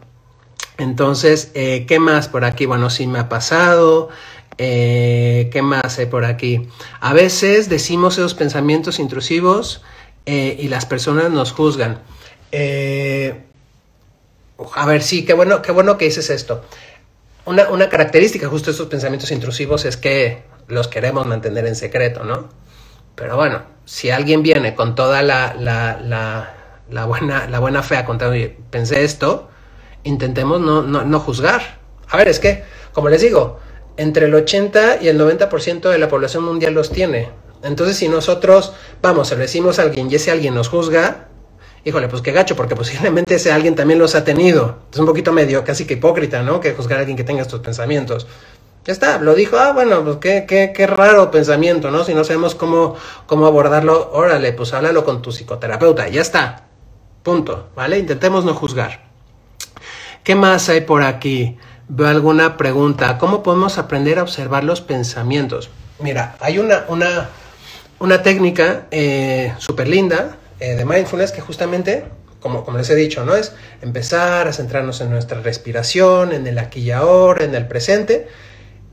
Entonces, 0.77 1.51
eh, 1.53 1.85
¿qué 1.87 1.99
más 1.99 2.27
por 2.27 2.43
aquí? 2.43 2.65
Bueno, 2.65 2.89
sí 2.89 3.07
me 3.07 3.19
ha 3.19 3.29
pasado. 3.29 4.09
Eh, 4.57 5.49
¿Qué 5.53 5.61
más 5.61 5.97
hay 5.97 6.07
por 6.07 6.25
aquí? 6.25 6.67
A 6.99 7.13
veces 7.13 7.69
decimos 7.69 8.17
esos 8.17 8.33
pensamientos 8.33 8.99
intrusivos 8.99 9.81
y 10.25 10.67
las 10.69 10.85
personas 10.87 11.29
nos 11.29 11.51
juzgan. 11.51 11.99
Eh, 12.51 13.43
a 14.75 14.85
ver, 14.85 15.03
sí, 15.03 15.25
qué 15.25 15.33
bueno, 15.33 15.61
qué 15.61 15.71
bueno 15.71 15.97
que 15.97 16.05
dices 16.05 16.29
esto. 16.29 16.63
Una, 17.45 17.69
una 17.69 17.89
característica 17.89 18.47
justo 18.47 18.67
de 18.67 18.71
estos 18.71 18.87
pensamientos 18.87 19.31
intrusivos 19.31 19.85
es 19.85 19.97
que 19.97 20.43
los 20.67 20.87
queremos 20.87 21.27
mantener 21.27 21.65
en 21.67 21.75
secreto, 21.75 22.23
¿no? 22.23 22.49
Pero 23.15 23.35
bueno, 23.35 23.63
si 23.85 24.09
alguien 24.09 24.43
viene 24.43 24.75
con 24.75 24.95
toda 24.95 25.21
la, 25.21 25.55
la, 25.57 27.05
buena, 27.05 27.47
la 27.47 27.59
buena 27.59 27.83
fe 27.83 27.97
a 27.97 28.05
contar, 28.05 28.33
pensé 28.69 29.03
esto, 29.03 29.49
intentemos 30.03 30.59
no, 30.59 30.81
no, 30.81 31.03
no 31.03 31.19
juzgar. 31.19 31.79
A 32.09 32.17
ver, 32.17 32.27
es 32.27 32.39
que, 32.39 32.63
como 32.93 33.09
les 33.09 33.21
digo, 33.21 33.59
entre 33.97 34.25
el 34.25 34.35
80 34.35 35.01
y 35.01 35.07
el 35.07 35.19
90% 35.19 35.89
de 35.89 35.97
la 35.97 36.09
población 36.09 36.43
mundial 36.43 36.73
los 36.73 36.91
tiene. 36.91 37.29
Entonces, 37.63 37.97
si 37.97 38.09
nosotros, 38.09 38.73
vamos, 39.01 39.31
le 39.31 39.37
decimos 39.37 39.79
a 39.79 39.83
alguien 39.83 40.11
y 40.11 40.15
ese 40.15 40.31
alguien 40.31 40.53
nos 40.53 40.69
juzga, 40.69 41.29
híjole, 41.85 42.09
pues 42.09 42.21
qué 42.21 42.31
gacho, 42.31 42.55
porque 42.55 42.75
posiblemente 42.75 43.35
ese 43.35 43.51
alguien 43.51 43.75
también 43.75 43.99
los 43.99 44.15
ha 44.15 44.25
tenido. 44.25 44.79
Es 44.91 44.99
un 44.99 45.05
poquito 45.05 45.31
medio, 45.31 45.63
casi 45.63 45.85
que 45.85 45.93
hipócrita, 45.93 46.41
¿no? 46.41 46.59
Que 46.59 46.73
juzgar 46.73 46.97
a 46.97 47.01
alguien 47.01 47.15
que 47.15 47.23
tenga 47.23 47.43
estos 47.43 47.61
pensamientos. 47.61 48.27
Ya 48.83 48.91
está, 48.91 49.19
lo 49.19 49.33
dijo, 49.33 49.57
ah, 49.57 49.71
bueno, 49.71 50.03
pues 50.03 50.17
qué, 50.17 50.45
qué, 50.47 50.73
qué 50.75 50.87
raro 50.87 51.31
pensamiento, 51.31 51.89
¿no? 51.91 52.03
Si 52.03 52.13
no 52.13 52.23
sabemos 52.23 52.55
cómo, 52.55 52.95
cómo 53.27 53.45
abordarlo, 53.45 54.11
órale, 54.11 54.51
pues 54.53 54.73
háblalo 54.73 55.05
con 55.05 55.21
tu 55.21 55.31
psicoterapeuta, 55.31 56.07
ya 56.09 56.21
está. 56.21 56.65
Punto, 57.23 57.69
¿vale? 57.75 57.97
Intentemos 57.97 58.45
no 58.45 58.53
juzgar. 58.53 59.05
¿Qué 60.23 60.35
más 60.35 60.69
hay 60.69 60.81
por 60.81 61.03
aquí? 61.03 61.57
Veo 61.87 62.07
alguna 62.07 62.57
pregunta. 62.57 63.17
¿Cómo 63.19 63.43
podemos 63.43 63.77
aprender 63.77 64.19
a 64.19 64.23
observar 64.23 64.63
los 64.63 64.81
pensamientos? 64.81 65.69
Mira, 65.99 66.35
hay 66.39 66.57
una, 66.59 66.85
una, 66.87 67.29
una 67.99 68.21
técnica 68.23 68.87
eh, 68.91 69.53
súper 69.59 69.87
linda 69.87 70.37
eh, 70.59 70.75
de 70.75 70.85
mindfulness 70.85 71.31
que 71.31 71.41
justamente, 71.41 72.05
como, 72.39 72.65
les 72.77 72.89
he 72.89 72.95
dicho, 72.95 73.25
¿no? 73.25 73.35
Es 73.35 73.53
empezar 73.81 74.47
a 74.47 74.53
centrarnos 74.53 75.01
en 75.01 75.09
nuestra 75.09 75.41
respiración, 75.41 76.31
en 76.31 76.47
el 76.47 76.59
aquí 76.59 76.81
y 76.81 76.91
ahora, 76.91 77.43
en 77.43 77.55
el 77.55 77.67
presente. 77.67 78.27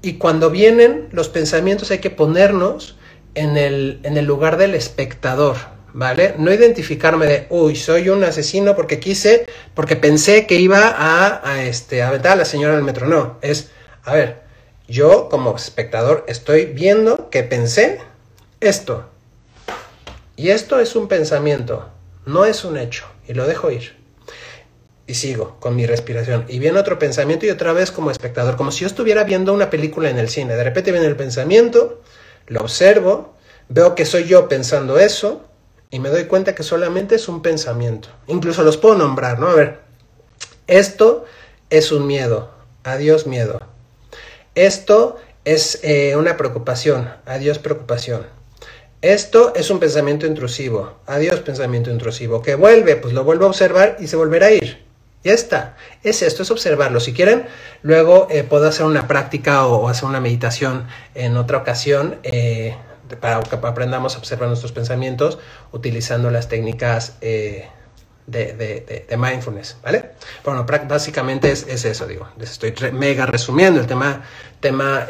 Y 0.00 0.14
cuando 0.14 0.50
vienen 0.50 1.08
los 1.12 1.28
pensamientos 1.28 1.90
hay 1.90 1.98
que 1.98 2.10
ponernos 2.10 2.96
en 3.34 3.56
el, 3.56 4.00
en 4.02 4.16
el 4.16 4.24
lugar 4.24 4.56
del 4.56 4.74
espectador, 4.74 5.56
¿vale? 5.92 6.34
No 6.38 6.52
identificarme 6.52 7.26
de, 7.26 7.46
uy, 7.50 7.76
soy 7.76 8.08
un 8.08 8.24
asesino 8.24 8.74
porque 8.74 8.98
quise, 8.98 9.46
porque 9.74 9.96
pensé 9.96 10.46
que 10.46 10.56
iba 10.56 10.88
a, 10.88 11.48
a 11.48 11.62
este, 11.64 12.02
aventar 12.02 12.32
a 12.32 12.36
la 12.36 12.44
señora 12.44 12.74
del 12.74 12.84
metro. 12.84 13.06
No, 13.06 13.38
es, 13.42 13.70
a 14.04 14.14
ver, 14.14 14.42
yo 14.88 15.28
como 15.28 15.54
espectador 15.54 16.24
estoy 16.26 16.66
viendo 16.66 17.30
que 17.30 17.42
pensé 17.42 18.00
esto. 18.60 19.11
Y 20.36 20.50
esto 20.50 20.80
es 20.80 20.96
un 20.96 21.08
pensamiento, 21.08 21.88
no 22.26 22.44
es 22.44 22.64
un 22.64 22.76
hecho. 22.76 23.04
Y 23.28 23.34
lo 23.34 23.46
dejo 23.46 23.70
ir. 23.70 23.96
Y 25.06 25.14
sigo 25.14 25.56
con 25.60 25.76
mi 25.76 25.86
respiración. 25.86 26.44
Y 26.48 26.58
viene 26.58 26.78
otro 26.78 26.98
pensamiento 26.98 27.46
y 27.46 27.50
otra 27.50 27.72
vez 27.72 27.90
como 27.90 28.10
espectador, 28.10 28.56
como 28.56 28.72
si 28.72 28.80
yo 28.80 28.86
estuviera 28.86 29.24
viendo 29.24 29.52
una 29.52 29.70
película 29.70 30.10
en 30.10 30.18
el 30.18 30.28
cine. 30.28 30.54
De 30.54 30.64
repente 30.64 30.92
viene 30.92 31.06
el 31.06 31.16
pensamiento, 31.16 32.02
lo 32.46 32.60
observo, 32.60 33.34
veo 33.68 33.94
que 33.94 34.06
soy 34.06 34.24
yo 34.24 34.48
pensando 34.48 34.98
eso, 34.98 35.44
y 35.90 35.98
me 35.98 36.08
doy 36.08 36.24
cuenta 36.24 36.54
que 36.54 36.62
solamente 36.62 37.16
es 37.16 37.28
un 37.28 37.42
pensamiento. 37.42 38.08
Incluso 38.26 38.62
los 38.62 38.78
puedo 38.78 38.96
nombrar, 38.96 39.38
¿no? 39.38 39.48
A 39.48 39.54
ver, 39.54 39.80
esto 40.66 41.26
es 41.68 41.92
un 41.92 42.06
miedo. 42.06 42.50
Adiós 42.82 43.26
miedo. 43.26 43.60
Esto 44.54 45.16
es 45.44 45.80
eh, 45.82 46.16
una 46.16 46.38
preocupación. 46.38 47.10
Adiós 47.26 47.58
preocupación. 47.58 48.26
Esto 49.02 49.52
es 49.56 49.68
un 49.68 49.80
pensamiento 49.80 50.28
intrusivo. 50.28 51.00
Adiós 51.06 51.40
pensamiento 51.40 51.90
intrusivo. 51.90 52.40
Que 52.40 52.54
vuelve, 52.54 52.94
pues 52.94 53.12
lo 53.12 53.24
vuelvo 53.24 53.46
a 53.46 53.48
observar 53.48 53.96
y 53.98 54.06
se 54.06 54.14
volverá 54.14 54.46
a 54.46 54.52
ir. 54.52 54.84
Ya 55.24 55.32
está. 55.32 55.76
Es 56.04 56.22
esto, 56.22 56.44
es 56.44 56.52
observarlo. 56.52 57.00
Si 57.00 57.12
quieren, 57.12 57.46
luego 57.82 58.28
eh, 58.30 58.44
puedo 58.44 58.68
hacer 58.68 58.86
una 58.86 59.08
práctica 59.08 59.66
o, 59.66 59.88
hacer 59.88 60.04
una 60.08 60.20
meditación 60.20 60.86
en 61.16 61.36
otra 61.36 61.58
ocasión. 61.58 62.18
Eh, 62.22 62.76
para 63.20 63.42
que 63.42 63.56
aprendamos 63.56 64.14
a 64.14 64.18
observar 64.18 64.48
nuestros 64.48 64.72
pensamientos 64.72 65.38
utilizando 65.72 66.30
las 66.30 66.48
técnicas 66.48 67.16
eh, 67.20 67.68
de, 68.26 69.06
mindfulness, 69.18 69.76
¿vale? 69.82 70.12
Bueno, 70.44 70.64
básicamente 70.88 71.50
es, 71.50 71.66
eso, 71.66 72.06
digo. 72.06 72.28
Les 72.38 72.52
estoy 72.52 72.72
mega 72.92 73.26
resumiendo 73.26 73.80
el 73.80 73.86
tema, 73.86 74.22
tema 74.60 75.06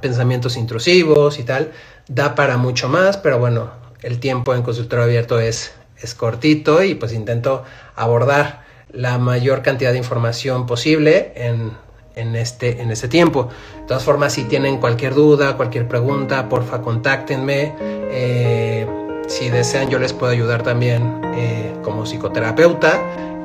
pensamientos 0.00 0.56
intrusivos 0.56 1.38
y 1.38 1.42
tal. 1.42 1.72
Da 2.08 2.34
para 2.34 2.56
mucho 2.56 2.88
más, 2.88 3.16
pero 3.16 3.38
bueno, 3.38 3.70
el 4.02 4.20
tiempo 4.20 4.54
en 4.54 4.62
consultorio 4.62 5.04
abierto 5.04 5.38
es, 5.40 5.72
es 6.00 6.14
cortito 6.14 6.82
y 6.82 6.94
pues 6.94 7.12
intento 7.12 7.64
abordar 7.96 8.64
la 8.92 9.18
mayor 9.18 9.62
cantidad 9.62 9.92
de 9.92 9.98
información 9.98 10.66
posible 10.66 11.32
en 11.36 11.72
en 12.16 12.36
este, 12.36 12.80
en 12.80 12.90
este 12.90 13.08
tiempo. 13.08 13.48
De 13.80 13.86
todas 13.88 14.02
formas, 14.02 14.32
si 14.32 14.44
tienen 14.44 14.78
cualquier 14.78 15.14
duda, 15.14 15.56
cualquier 15.56 15.88
pregunta, 15.88 16.48
porfa, 16.48 16.80
contáctenme. 16.80 17.74
Eh, 17.80 18.86
si 19.26 19.50
desean, 19.50 19.88
yo 19.88 19.98
les 19.98 20.12
puedo 20.12 20.32
ayudar 20.32 20.62
también 20.62 21.20
eh, 21.34 21.72
como 21.82 22.04
psicoterapeuta. 22.04 23.00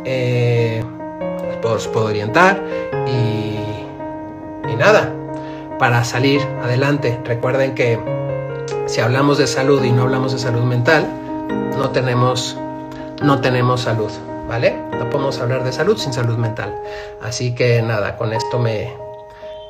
Eh, 0.05 0.83
los 1.61 1.87
puedo, 1.87 2.05
orientar 2.05 2.63
y, 3.05 4.71
y 4.71 4.75
nada, 4.77 5.13
para 5.77 6.03
salir 6.03 6.41
adelante. 6.63 7.19
Recuerden 7.25 7.75
que 7.75 7.99
si 8.89 9.01
hablamos 9.01 9.37
de 9.37 9.47
salud 9.47 9.83
y 9.83 9.91
no 9.91 10.03
hablamos 10.03 10.33
de 10.33 10.39
salud 10.39 10.63
mental, 10.63 11.07
no 11.77 11.89
tenemos, 11.91 12.57
no 13.21 13.39
tenemos 13.39 13.81
salud. 13.81 14.11
¿vale? 14.49 14.75
No 14.97 15.09
podemos 15.09 15.39
hablar 15.39 15.63
de 15.63 15.71
salud 15.71 15.97
sin 15.97 16.11
salud 16.11 16.37
mental. 16.37 16.75
Así 17.21 17.53
que 17.53 17.81
nada, 17.81 18.17
con 18.17 18.33
esto 18.33 18.59
me, 18.59 18.91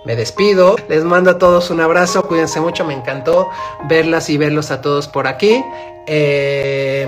me 0.05 0.15
despido. 0.15 0.77
Les 0.87 1.03
mando 1.03 1.31
a 1.31 1.37
todos 1.37 1.69
un 1.69 1.81
abrazo. 1.81 2.23
Cuídense 2.23 2.61
mucho. 2.61 2.85
Me 2.85 2.93
encantó 2.93 3.49
verlas 3.87 4.29
y 4.29 4.37
verlos 4.37 4.71
a 4.71 4.81
todos 4.81 5.07
por 5.07 5.27
aquí. 5.27 5.63
Eh, 6.07 7.07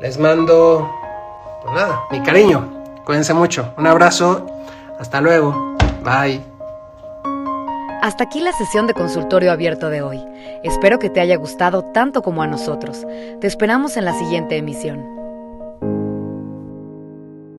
les 0.00 0.18
mando, 0.18 0.90
pues 1.62 1.74
nada, 1.74 2.00
mi 2.10 2.20
cariño. 2.22 2.72
Cuídense 3.04 3.34
mucho. 3.34 3.72
Un 3.76 3.86
abrazo. 3.86 4.46
Hasta 4.98 5.20
luego. 5.20 5.76
Bye. 6.02 6.53
Hasta 8.04 8.24
aquí 8.24 8.40
la 8.40 8.52
sesión 8.52 8.86
de 8.86 8.92
consultorio 8.92 9.50
abierto 9.50 9.88
de 9.88 10.02
hoy. 10.02 10.22
Espero 10.62 10.98
que 10.98 11.08
te 11.08 11.20
haya 11.20 11.38
gustado 11.38 11.84
tanto 11.84 12.20
como 12.20 12.42
a 12.42 12.46
nosotros. 12.46 13.06
Te 13.40 13.46
esperamos 13.46 13.96
en 13.96 14.04
la 14.04 14.12
siguiente 14.12 14.58
emisión. 14.58 15.13